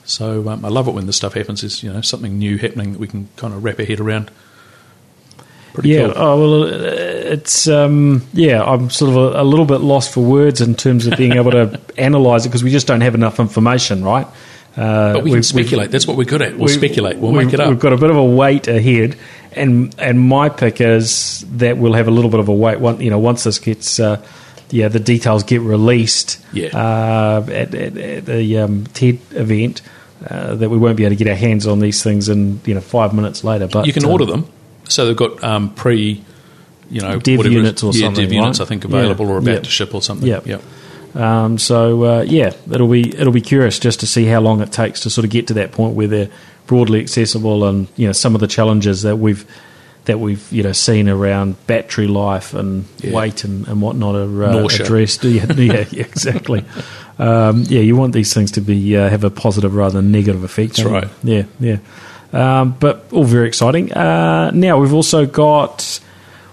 [0.05, 1.63] So um, I love it when this stuff happens.
[1.63, 4.31] Is you know something new happening that we can kind of wrap our head around.
[5.75, 6.07] Pretty yeah.
[6.07, 6.13] Cool.
[6.17, 8.63] Oh well, uh, it's um, yeah.
[8.63, 11.51] I'm sort of a, a, little bit lost for words in terms of being able
[11.51, 14.27] to analyze it because we just don't have enough information, right?
[14.77, 15.91] Uh, but we can speculate.
[15.91, 16.57] That's what we're good at.
[16.57, 17.19] We'll speculate.
[17.19, 17.69] We'll make it up.
[17.69, 19.17] We've got a bit of a wait ahead,
[19.53, 22.81] and and my pick is that we'll have a little bit of a wait.
[22.81, 24.25] One, you know, once this gets uh,
[24.71, 26.69] yeah, the details get released yeah.
[26.69, 29.83] uh, at, at, at, the um, TED event,
[30.29, 32.75] uh, that we won't be able to get our hands on these things in you
[32.75, 33.67] know five minutes later.
[33.67, 34.51] But you can order them,
[34.89, 36.23] so they've got um, pre,
[36.91, 38.25] you know, dev units or yeah, something.
[38.25, 38.61] dev units.
[38.61, 39.33] I think, available yeah.
[39.33, 39.63] or about yep.
[39.65, 40.29] to ship or something.
[40.29, 40.61] Yeah, yeah.
[41.15, 44.73] Um, so uh, yeah, it'll be it'll be curious just to see how long it
[44.73, 46.31] takes to sort of get to that point where they're
[46.67, 49.47] broadly accessible, and you know some of the challenges that we've
[50.09, 53.13] that we've you know seen around battery life and yeah.
[53.13, 55.23] weight and, and whatnot are uh, addressed.
[55.25, 56.65] yeah, yeah, exactly.
[57.19, 60.45] Um, yeah, you want these things to be uh, have a positive rather than negative
[60.45, 60.77] effect.
[60.77, 61.09] That's right.
[61.23, 61.47] You?
[61.61, 61.79] Yeah,
[62.33, 62.61] yeah.
[62.61, 63.93] Um, but all very exciting.
[63.93, 66.01] Uh, now we've also got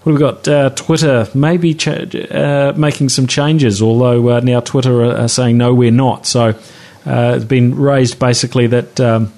[0.04, 0.48] what have we got?
[0.48, 5.58] Uh, Twitter maybe cha- uh, making some changes, although uh, now Twitter are, are, saying
[5.58, 6.28] no, we're not.
[6.28, 6.60] So
[7.06, 9.32] it's been raised basically that um,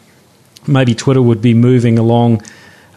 [0.68, 2.42] maybe Twitter would be moving along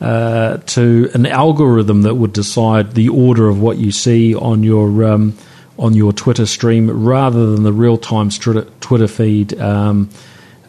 [0.00, 5.04] uh, to an algorithm that would decide the order of what you see on your
[5.04, 5.36] um,
[5.78, 10.10] on your Twitter stream, rather than the real time Twitter feed um,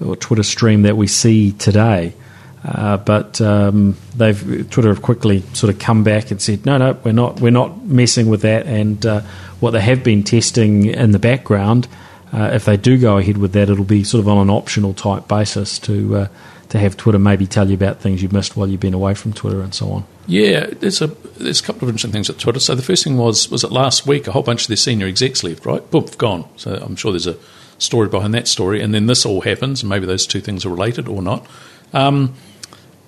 [0.04, 2.14] or Twitter stream that we see today.
[2.64, 6.96] Uh, but um, they've Twitter have quickly sort of come back and said, no, no,
[7.04, 8.68] we're not, we're not messing with that.
[8.68, 9.22] And uh,
[9.60, 11.88] what they have been testing in the background,
[12.32, 14.94] uh, if they do go ahead with that, it'll be sort of on an optional
[14.94, 16.28] type basis to uh,
[16.72, 19.34] to have Twitter maybe tell you about things you've missed while you've been away from
[19.34, 20.06] Twitter and so on.
[20.26, 21.08] Yeah, there's a
[21.38, 22.62] there's a couple of interesting things at Twitter.
[22.62, 25.06] So the first thing was was it last week a whole bunch of their senior
[25.06, 25.92] execs left, right?
[25.92, 26.48] Boom, gone.
[26.56, 27.38] So I'm sure there's a
[27.78, 30.70] story behind that story, and then this all happens, and maybe those two things are
[30.70, 31.46] related or not.
[31.92, 32.36] Um,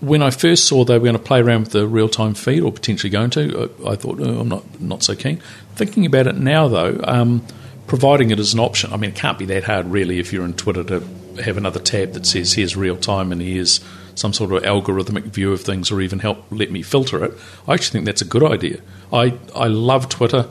[0.01, 2.63] when I first saw they were going to play around with the real time feed,
[2.63, 5.41] or potentially going to, I, I thought oh, I'm not not so keen.
[5.75, 7.45] Thinking about it now, though, um,
[7.87, 10.43] providing it as an option, I mean, it can't be that hard, really, if you're
[10.43, 13.79] in Twitter to have another tab that says here's real time and here's
[14.15, 17.33] some sort of algorithmic view of things, or even help let me filter it.
[17.67, 18.79] I actually think that's a good idea.
[19.11, 20.47] I I love Twitter,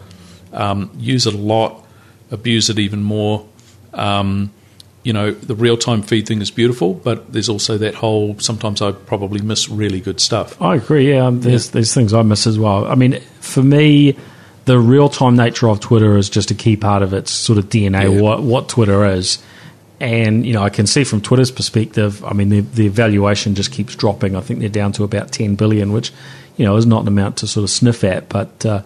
[0.53, 1.87] um, use it a lot,
[2.31, 3.47] abuse it even more.
[3.93, 4.53] Um,
[5.03, 8.81] you know, the real time feed thing is beautiful, but there's also that whole sometimes
[8.81, 10.61] I probably miss really good stuff.
[10.63, 11.13] I agree.
[11.13, 11.73] Yeah, there's yeah.
[11.73, 12.87] there's things I miss as well.
[12.87, 14.17] I mean, for me,
[14.65, 17.69] the real time nature of Twitter is just a key part of its sort of
[17.69, 18.15] DNA.
[18.15, 18.21] Yeah.
[18.21, 19.43] What what Twitter is,
[20.03, 22.25] and you know, I can see from Twitter's perspective.
[22.25, 24.35] I mean, the the valuation just keeps dropping.
[24.35, 26.13] I think they're down to about ten billion, which
[26.57, 28.67] you know is not an amount to sort of sniff at, but.
[28.67, 28.83] Uh,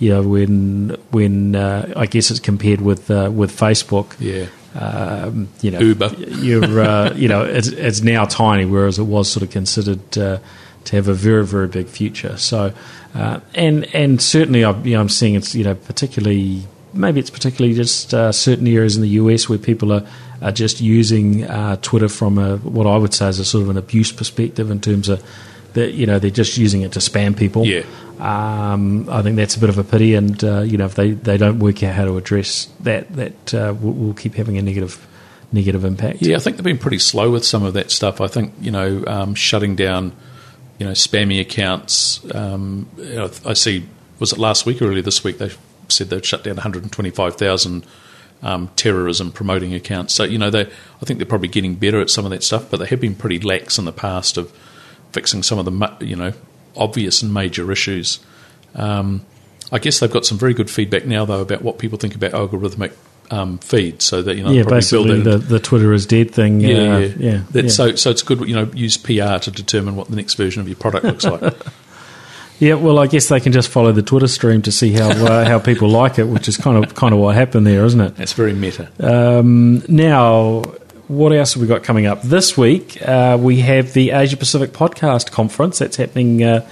[0.00, 5.48] you know, when when uh, I guess it's compared with uh, with Facebook, yeah, um,
[5.60, 6.14] you know, Uber.
[6.18, 10.40] You're, uh, you know, it's, it's, now tiny, whereas it was sort of considered uh,
[10.86, 12.36] to have a very, very big future.
[12.36, 12.74] So,
[13.14, 17.30] uh, and and certainly, I, you know, I'm seeing it's, you know, particularly maybe it's
[17.30, 20.06] particularly just uh, certain areas in the US where people are,
[20.40, 23.70] are just using uh, Twitter from a what I would say is a sort of
[23.70, 25.22] an abuse perspective in terms of
[25.74, 27.66] that you know they're just using it to spam people.
[27.66, 27.82] Yeah.
[28.20, 31.10] Um, I think that's a bit of a pity, and uh, you know if they,
[31.10, 34.62] they don't work out how to address that, that uh, will we'll keep having a
[34.62, 35.04] negative
[35.52, 36.22] negative impact.
[36.22, 38.20] Yeah, I think they've been pretty slow with some of that stuff.
[38.20, 40.12] I think you know um, shutting down
[40.78, 42.24] you know spammy accounts.
[42.34, 42.88] Um,
[43.44, 43.86] I see
[44.20, 45.50] was it last week or earlier this week they
[45.88, 47.86] said they'd shut down 125,000
[48.42, 50.14] um, terrorism promoting accounts.
[50.14, 52.70] So you know they I think they're probably getting better at some of that stuff,
[52.70, 54.52] but they have been pretty lax in the past of
[55.12, 56.32] fixing some of the you know
[56.76, 58.20] obvious and major issues.
[58.74, 59.24] Um,
[59.72, 62.32] I guess they've got some very good feedback now, though, about what people think about
[62.32, 62.92] algorithmic
[63.30, 64.02] um, feed.
[64.02, 66.60] So that you know, yeah, basically the, the Twitter is dead thing.
[66.60, 67.68] Yeah, uh, yeah, yeah, yeah.
[67.68, 68.40] So so it's good.
[68.40, 71.42] You know, use PR to determine what the next version of your product looks like.
[72.58, 75.44] yeah, well, I guess they can just follow the Twitter stream to see how uh,
[75.44, 78.16] how people like it, which is kind of kind of what happened there, isn't it?
[78.16, 78.88] That's very meta.
[79.00, 80.62] Um, now,
[81.08, 83.00] what else have we got coming up this week?
[83.02, 86.66] Uh, we have the Asia Pacific Podcast Conference that's happening uh,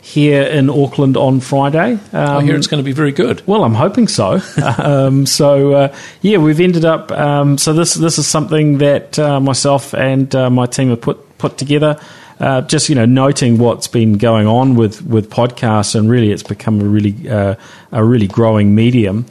[0.00, 1.92] here in Auckland on Friday.
[1.92, 3.46] Um, I hear it's going to be very good.
[3.46, 4.40] Well, I'm hoping so.
[4.78, 7.12] um, so uh, yeah, we've ended up.
[7.12, 11.38] Um, so this this is something that uh, myself and uh, my team have put
[11.38, 12.00] put together.
[12.40, 16.42] Uh, just you know, noting what's been going on with, with podcasts, and really, it's
[16.42, 17.56] become a really uh,
[17.90, 19.26] a really growing medium.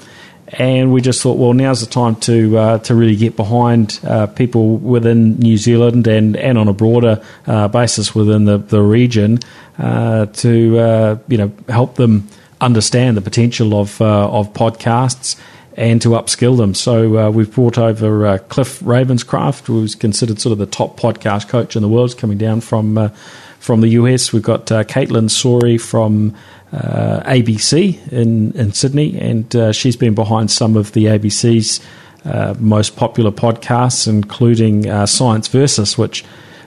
[0.49, 4.27] And we just thought, well, now's the time to uh, to really get behind uh,
[4.27, 9.39] people within New Zealand and, and on a broader uh, basis within the the region
[9.77, 12.27] to you know help them
[12.59, 15.39] understand the potential of of podcasts
[15.77, 16.73] and to upskill them.
[16.73, 21.81] So we've brought over Cliff Ravenscraft, who's considered sort of the top podcast coach in
[21.83, 23.11] the world, coming down from
[23.59, 24.33] from the US.
[24.33, 26.35] We've got Caitlin Sori from
[26.73, 31.79] uh, ABC in, in Sydney, and uh, she's been behind some of the ABC's
[32.25, 36.25] uh, most popular podcasts, including uh, Science Versus, which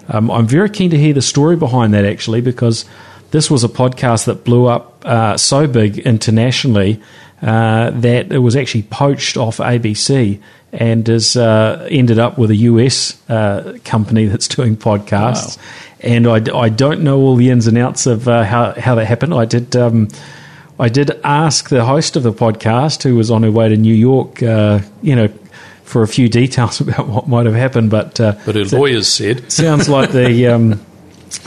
[0.09, 2.85] um, I'm very keen to hear the story behind that actually, because
[3.31, 7.01] this was a podcast that blew up uh, so big internationally
[7.43, 10.41] uh, that it was actually poached off ABC
[10.73, 13.21] and has ended up with a US
[13.85, 15.57] company that's doing podcasts.
[15.57, 15.65] Wow
[16.03, 19.05] and I, I don't know all the ins and outs of uh, how how that
[19.05, 19.35] happened.
[19.35, 20.09] I did um,
[20.79, 23.95] I did ask the host of the podcast, who was on her way to New
[23.95, 25.29] York, uh, you know,
[25.85, 27.91] for a few details about what might have happened.
[27.91, 30.49] But uh, but her lawyers said sounds like the.
[30.49, 30.87] Um,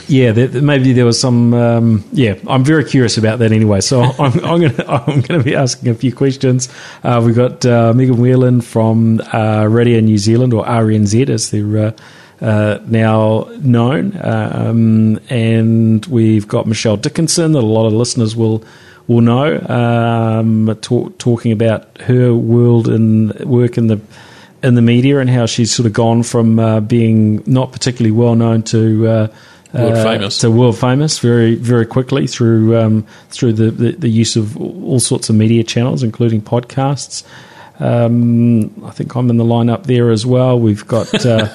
[0.08, 1.54] yeah, there, maybe there was some.
[1.54, 3.80] Um, yeah, I'm very curious about that anyway.
[3.80, 6.68] So I'm, I'm going to I'm going to be asking a few questions.
[7.02, 11.86] Uh, we've got uh, Megan Whelan from uh, Radio New Zealand or RNZ as they're
[11.86, 11.92] uh,
[12.40, 18.64] uh, now known, um, and we've got Michelle Dickinson that a lot of listeners will
[19.06, 24.00] will know, um, talk, talking about her world and work in the
[24.62, 28.34] in the media and how she's sort of gone from uh, being not particularly well
[28.34, 29.28] known to
[29.74, 34.08] uh, world famous to world famous very very quickly through um, through the, the, the,
[34.08, 37.24] use of all sorts of media channels, including podcasts.
[37.80, 40.58] Um, I think I'm in the lineup there as well.
[40.58, 41.08] We've got.
[41.24, 41.48] Uh,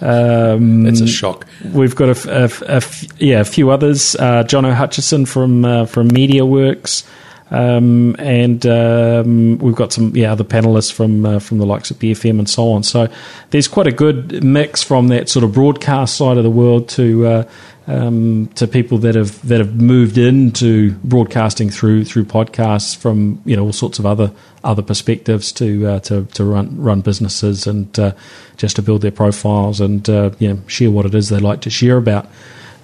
[0.00, 1.46] Um, It's a shock.
[1.72, 2.82] We've got a, a a
[3.18, 4.14] yeah a few others.
[4.16, 7.06] Uh, John O'Hutchison from uh, from MediaWorks,
[7.54, 11.98] um, and um, we've got some yeah other panelists from uh, from the likes of
[11.98, 12.82] BFM and so on.
[12.82, 13.08] So
[13.50, 17.26] there's quite a good mix from that sort of broadcast side of the world to.
[17.26, 17.48] Uh,
[17.86, 23.54] um, to people that have that have moved into broadcasting through through podcasts from you
[23.54, 24.32] know all sorts of other
[24.64, 28.12] other perspectives to uh, to to run run businesses and uh,
[28.56, 31.68] just to build their profiles and uh, you share what it is they like to
[31.68, 32.26] share about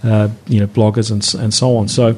[0.04, 1.88] uh, you know bloggers and and so on.
[1.88, 2.14] So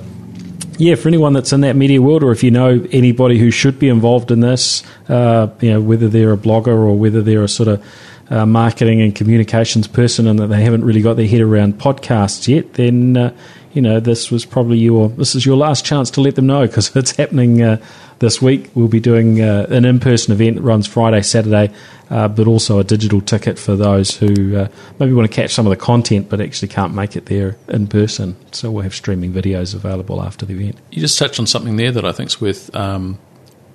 [0.79, 3.79] yeah, for anyone that's in that media world, or if you know anybody who should
[3.79, 7.49] be involved in this, uh, you know whether they're a blogger or whether they're a
[7.49, 7.85] sort of
[8.33, 12.49] uh, marketing and communications person and that they haven't really got their head around podcasts
[12.49, 13.35] yet, then uh,
[13.74, 16.66] you know this was probably your this is your last chance to let them know
[16.66, 17.76] because it's happening uh,
[18.20, 18.70] this week.
[18.74, 21.74] We'll be doing uh, an in-person event that runs Friday, Saturday,
[22.09, 24.66] uh, but also a digital ticket for those who
[24.99, 27.87] maybe want to catch some of the content but actually can't make it there in
[27.87, 28.35] person.
[28.53, 30.78] So we'll have streaming videos available after the event.
[30.91, 33.18] You just touched on something there that I think is worth um,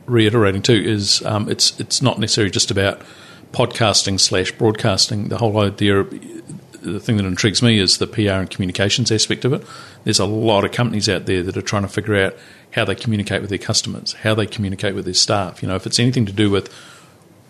[0.07, 0.81] reiterating too.
[0.83, 3.03] Is um, it's it's not necessarily just about
[3.51, 5.29] podcasting slash broadcasting.
[5.29, 6.03] The whole idea,
[6.81, 9.63] the thing that intrigues me is the PR and communications aspect of it.
[10.03, 12.35] There's a lot of companies out there that are trying to figure out
[12.71, 15.61] how they communicate with their customers, how they communicate with their staff.
[15.61, 16.73] You know, if it's anything to do with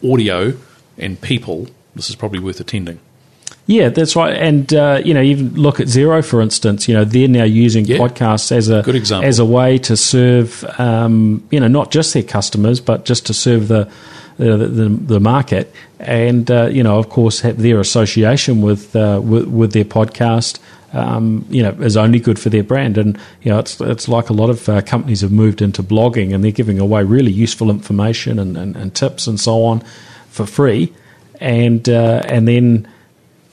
[0.03, 0.53] audio
[0.97, 2.99] and people, this is probably worth attending.
[3.65, 4.33] Yeah, that's right.
[4.35, 6.87] And uh, you know, even look at Xero, for instance.
[6.87, 7.97] You know, they're now using Yeah.
[7.97, 9.27] podcasts as a Good example.
[9.27, 13.33] as a way to serve, um, you know, not just their customers, but just to
[13.33, 13.89] serve the
[14.37, 15.73] the, the, market.
[15.99, 20.59] And uh, you know, of course, their association with uh, with, with their podcast.
[20.93, 24.29] Um, you know, is only good for their brand, and you know, it's it's like
[24.29, 27.69] a lot of uh, companies have moved into blogging, and they're giving away really useful
[27.69, 29.81] information and, and, and tips and so on
[30.29, 30.93] for free,
[31.41, 32.87] and uh, and then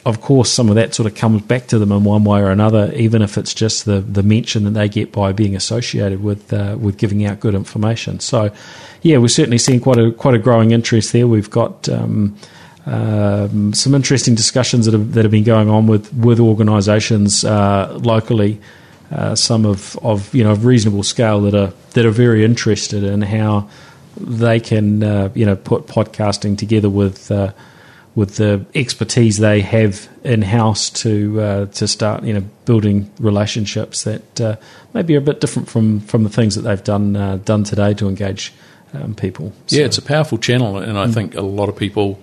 [0.07, 2.51] of course, some of that sort of comes back to them in one way or
[2.51, 6.53] another, even if it's just the, the mention that they get by being associated with
[6.53, 8.21] uh, with giving out good information.
[8.21, 8.53] So,
[9.01, 11.27] yeah, we're certainly seeing quite a quite a growing interest there.
[11.27, 12.37] We've got um,
[12.85, 17.99] um, some interesting discussions that have, that have been going on with with organisations uh,
[18.03, 18.61] locally.
[19.11, 23.23] Uh, some of, of you know reasonable scale that are that are very interested in
[23.23, 23.69] how
[24.19, 27.53] they can uh, you know put podcasting together with uh,
[28.15, 34.05] with the expertise they have in house to uh, to start you know building relationships
[34.05, 34.57] that uh,
[34.93, 37.95] maybe are a bit different from, from the things that they've done uh, done today
[37.95, 38.53] to engage
[38.93, 39.53] um, people.
[39.69, 42.21] Yeah, it's a powerful channel, and I think a lot of people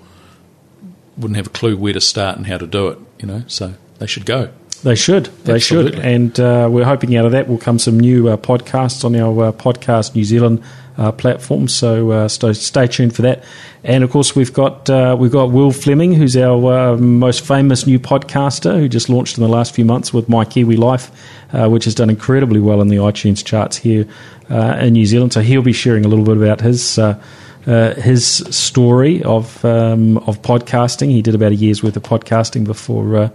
[1.17, 2.99] wouldn't have a clue where to start and how to do it.
[3.19, 4.49] You know, so they should go.
[4.81, 5.25] They should.
[5.43, 5.93] They should.
[5.99, 9.45] And uh, we're hoping out of that will come some new uh, podcasts on our
[9.45, 10.63] uh, Podcast New Zealand
[10.97, 11.67] uh, platform.
[11.67, 13.43] So uh, stay, stay tuned for that.
[13.83, 17.85] And of course, we've got uh, we've got Will Fleming, who's our uh, most famous
[17.85, 21.11] new podcaster, who just launched in the last few months with My Kiwi Life,
[21.53, 24.07] uh, which has done incredibly well in the iTunes charts here
[24.49, 25.31] uh, in New Zealand.
[25.31, 26.97] So he'll be sharing a little bit about his.
[26.97, 27.21] Uh,
[27.67, 31.11] uh, his story of um, of podcasting.
[31.11, 33.29] He did about a year's worth of podcasting before uh,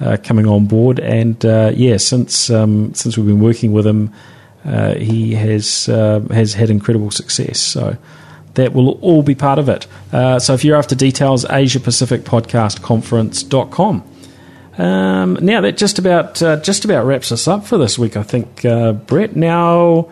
[0.00, 4.12] uh, coming on board, and uh, yeah, since um, since we've been working with him,
[4.64, 7.60] uh, he has uh, has had incredible success.
[7.60, 7.96] So
[8.54, 9.86] that will all be part of it.
[10.12, 14.02] Uh, so if you're after details, Asia Pacific Podcast Conference.com.
[14.78, 18.22] Um, now that just about uh, just about wraps us up for this week, I
[18.22, 19.34] think, uh, Brett.
[19.34, 20.10] Now,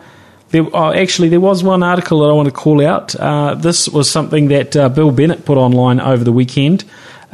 [0.49, 3.09] there, oh, actually, there was one article that I want to call out.
[3.61, 6.85] This was something that Bill Bennett put online over the weekend,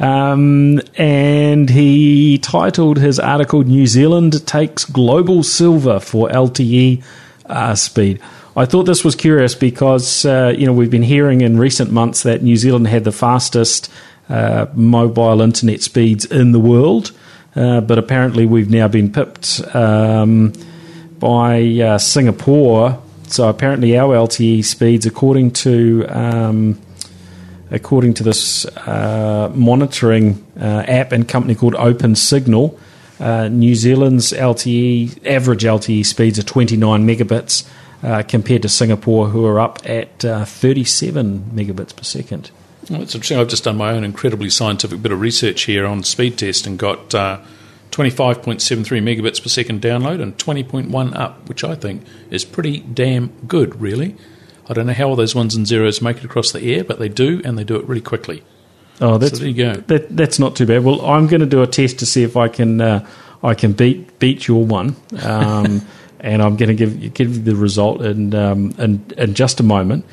[0.02, 7.02] um, and he titled his article "New Zealand takes global silver for LTE
[7.46, 8.20] uh, speed."
[8.54, 12.24] I thought this was curious because uh, you know we've been hearing in recent months
[12.24, 13.90] that New Zealand had the fastest
[14.28, 17.12] uh, mobile internet speeds in the world,
[17.54, 20.52] uh, but apparently we've now been pipped um,
[21.18, 23.00] by uh, Singapore.
[23.28, 26.78] So apparently our LTE speeds, according to um,
[27.72, 32.78] according to this uh, monitoring uh, app and company called Open Signal,
[33.18, 37.68] uh, New Zealand's LTE average LTE speeds are 29 megabits
[38.02, 42.50] uh, compared to Singapore, who are up at uh, 37 megabits per second.
[42.90, 43.38] Well, it's interesting.
[43.38, 46.78] I've just done my own incredibly scientific bit of research here on speed test and
[46.78, 47.40] got uh,
[47.92, 48.60] 25.73
[49.02, 54.16] megabits per second download and 20.1 up, which I think is pretty damn good, really.
[54.72, 56.98] I don't know how all those ones and zeros make it across the air, but
[56.98, 58.42] they do, and they do it really quickly.
[59.00, 59.74] Oh, that's there you go.
[59.74, 60.84] That, that's not too bad.
[60.84, 63.06] Well, I'm going to do a test to see if I can uh,
[63.42, 65.82] I can beat beat your one, um,
[66.20, 69.60] and I'm going to give you- give you the result in um, in, in just
[69.60, 70.04] a moment.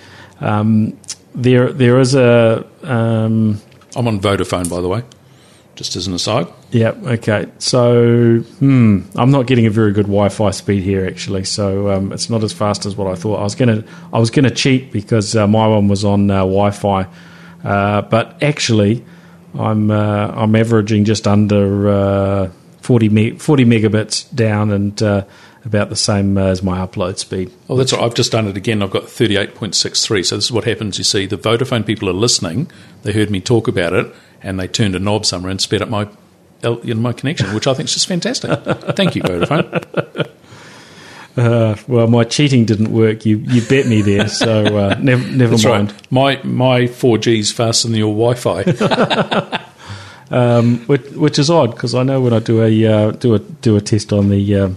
[0.42, 0.98] Um,
[1.36, 3.60] there there is a um,
[3.96, 5.04] I'm on Vodafone, by the way.
[5.80, 6.46] Just as an aside.
[6.72, 6.90] Yeah.
[7.06, 7.48] Okay.
[7.58, 11.46] So, hmm, I'm not getting a very good Wi-Fi speed here actually.
[11.46, 13.38] So um, it's not as fast as what I thought.
[13.40, 17.08] I was gonna, I was gonna cheat because uh, my one was on uh, Wi-Fi,
[17.64, 19.06] uh, but actually,
[19.58, 22.52] I'm uh, I'm averaging just under uh,
[22.82, 25.02] 40 me- 40 megabits down and.
[25.64, 27.52] Uh, about the same as my upload speed.
[27.70, 28.02] Oh, that's right.
[28.02, 28.82] I've just done it again.
[28.82, 30.26] I've got 38.63.
[30.26, 30.98] So this is what happens.
[30.98, 32.72] You see, the Vodafone people are listening.
[33.04, 35.90] They heard me talk about it, and they turned a knob somewhere and sped up
[35.90, 36.08] my
[36.64, 38.52] know, my connection, which I think is just fantastic.
[38.96, 40.30] Thank you, Vodafone.
[41.38, 43.26] Uh, well, my cheating didn't work.
[43.26, 45.92] You you bet me there, so uh, never never That's mind.
[45.92, 46.12] Right.
[46.12, 49.64] My my four G's faster than your Wi-Fi.
[50.32, 53.40] um, which, which, is odd because I know when I do a uh, do a
[53.40, 54.70] do a test on the uh,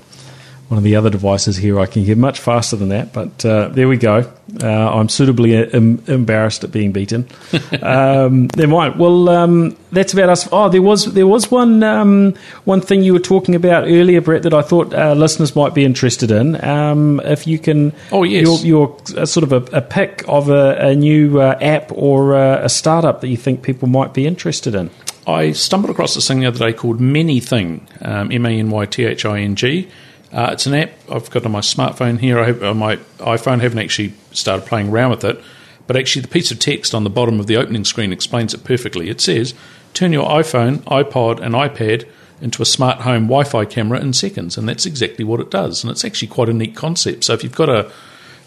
[0.72, 3.12] one of the other devices here, I can get much faster than that.
[3.12, 4.32] But uh, there we go.
[4.62, 7.28] Uh, I'm suitably em- embarrassed at being beaten.
[7.82, 8.98] um, never mind.
[8.98, 10.48] Well, um, that's about us.
[10.50, 12.32] Oh, there was there was one um,
[12.64, 15.84] one thing you were talking about earlier, Brett, that I thought uh, listeners might be
[15.84, 16.64] interested in.
[16.64, 20.48] Um, if you can, oh yes, your, your uh, sort of a, a, pick of
[20.48, 24.26] a, a new uh, app or uh, a startup that you think people might be
[24.26, 24.88] interested in.
[25.26, 28.86] I stumbled across this thing the other day called Manything, um, M A N Y
[28.86, 29.90] T H I N G.
[30.32, 32.38] Uh, it's an app I've got on my smartphone here.
[32.40, 35.42] I have, on my iPhone, haven't actually started playing around with it,
[35.86, 38.64] but actually the piece of text on the bottom of the opening screen explains it
[38.64, 39.10] perfectly.
[39.10, 39.52] It says,
[39.92, 42.06] "Turn your iPhone, iPod, and iPad
[42.40, 45.84] into a smart home Wi-Fi camera in seconds," and that's exactly what it does.
[45.84, 47.24] And it's actually quite a neat concept.
[47.24, 47.90] So if you've got a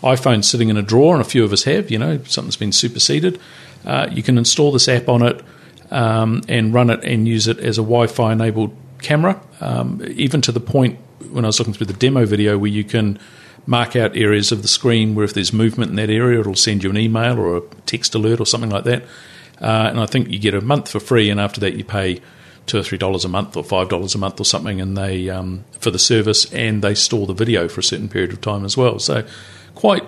[0.02, 2.72] iPhone sitting in a drawer, and a few of us have, you know, something's been
[2.72, 3.40] superseded,
[3.86, 5.42] uh, you can install this app on it
[5.92, 10.52] um, and run it and use it as a Wi-Fi enabled camera, um, even to
[10.52, 10.98] the point
[11.32, 13.20] when I was looking through the demo video where you can
[13.68, 16.84] mark out areas of the screen where if there's movement in that area, it'll send
[16.84, 19.04] you an email or a text alert or something like that.
[19.62, 22.22] Uh, and I think you get a month for free, and after that you pay
[22.66, 25.30] two or three dollars a month or five dollars a month or something, and they
[25.30, 28.66] um, for the service, and they store the video for a certain period of time
[28.66, 29.00] as well.
[29.00, 29.26] So
[29.74, 30.04] quite.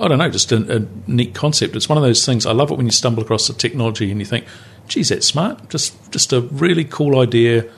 [0.00, 1.74] I don't know, just a, a neat concept.
[1.74, 2.46] It's one of those things.
[2.46, 4.44] I love it when you stumble across the technology and you think,
[4.86, 7.68] "Geez, that's smart." Just, just a really cool idea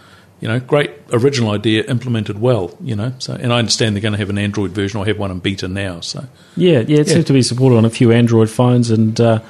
[0.41, 3.13] you know, great original idea implemented well, you know.
[3.19, 5.39] So, and I understand they're going to have an Android version or have one in
[5.39, 6.01] beta now.
[6.01, 6.27] So,
[6.57, 7.15] yeah, yeah, it yeah.
[7.15, 9.41] seems to be supported on a few Android phones and uh,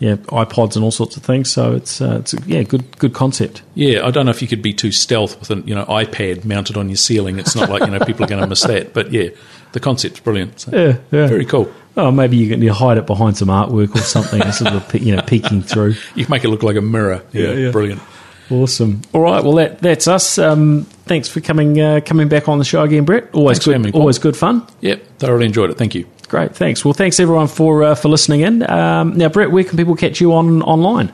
[0.00, 1.50] yeah, iPods and all sorts of things.
[1.50, 3.62] So it's uh, it's a, yeah, good good concept.
[3.74, 6.44] Yeah, I don't know if you could be too stealth with an you know iPad
[6.44, 7.38] mounted on your ceiling.
[7.38, 8.92] It's not like you know people are going to miss that.
[8.92, 9.30] But yeah,
[9.72, 10.60] the concept's brilliant.
[10.60, 11.72] So, yeah, yeah, very cool.
[11.96, 15.14] Oh, maybe you can you hide it behind some artwork or something, sort of you
[15.14, 15.94] know peeking through.
[16.14, 17.22] You can make it look like a mirror.
[17.32, 17.70] Yeah, yeah, yeah.
[17.70, 18.02] brilliant.
[18.50, 19.02] Awesome.
[19.12, 19.42] All right.
[19.42, 20.38] Well, that, that's us.
[20.38, 23.34] Um, thanks for coming uh, coming back on the show again, Brett.
[23.34, 23.94] Always thanks good.
[23.94, 24.66] Always good fun.
[24.80, 25.18] Yep.
[25.18, 25.78] Thoroughly enjoyed it.
[25.78, 26.06] Thank you.
[26.28, 26.54] Great.
[26.54, 26.84] Thanks.
[26.84, 28.68] Well, thanks everyone for uh, for listening in.
[28.68, 31.12] Um, now, Brett, where can people catch you on online?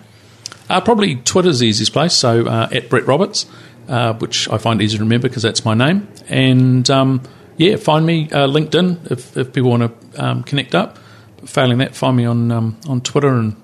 [0.69, 2.15] Uh, probably Twitter's the easiest place.
[2.15, 3.47] So uh, at Brett Roberts,
[3.89, 6.09] uh, which I find easy to remember because that's my name.
[6.29, 7.23] And um,
[7.57, 10.99] yeah, find me uh, LinkedIn if, if people want to um, connect up.
[11.45, 13.57] Failing that, find me on um, on Twitter and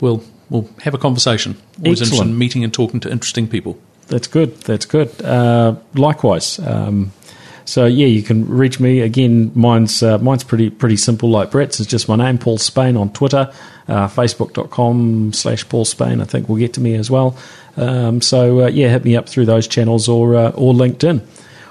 [0.00, 1.56] we'll we'll have a conversation.
[1.78, 2.00] Always Excellent.
[2.00, 3.78] interested in meeting and talking to interesting people.
[4.08, 4.60] That's good.
[4.60, 5.20] That's good.
[5.22, 6.58] Uh, likewise.
[6.60, 7.12] Um,
[7.64, 9.50] so yeah, you can reach me again.
[9.54, 11.80] Mine's uh, mine's pretty pretty simple, like Brett's.
[11.80, 13.52] It's just my name, Paul Spain, on Twitter,
[13.88, 16.20] uh, Facebook.com slash Paul Spain.
[16.20, 17.36] I think will get to me as well.
[17.76, 21.26] Um, so uh, yeah, hit me up through those channels or uh, or LinkedIn.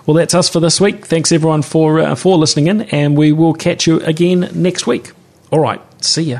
[0.06, 1.06] Well, that's us for this week.
[1.06, 5.14] Thanks everyone for uh, for listening in, and we will catch you again next week.
[5.52, 6.40] All right, see ya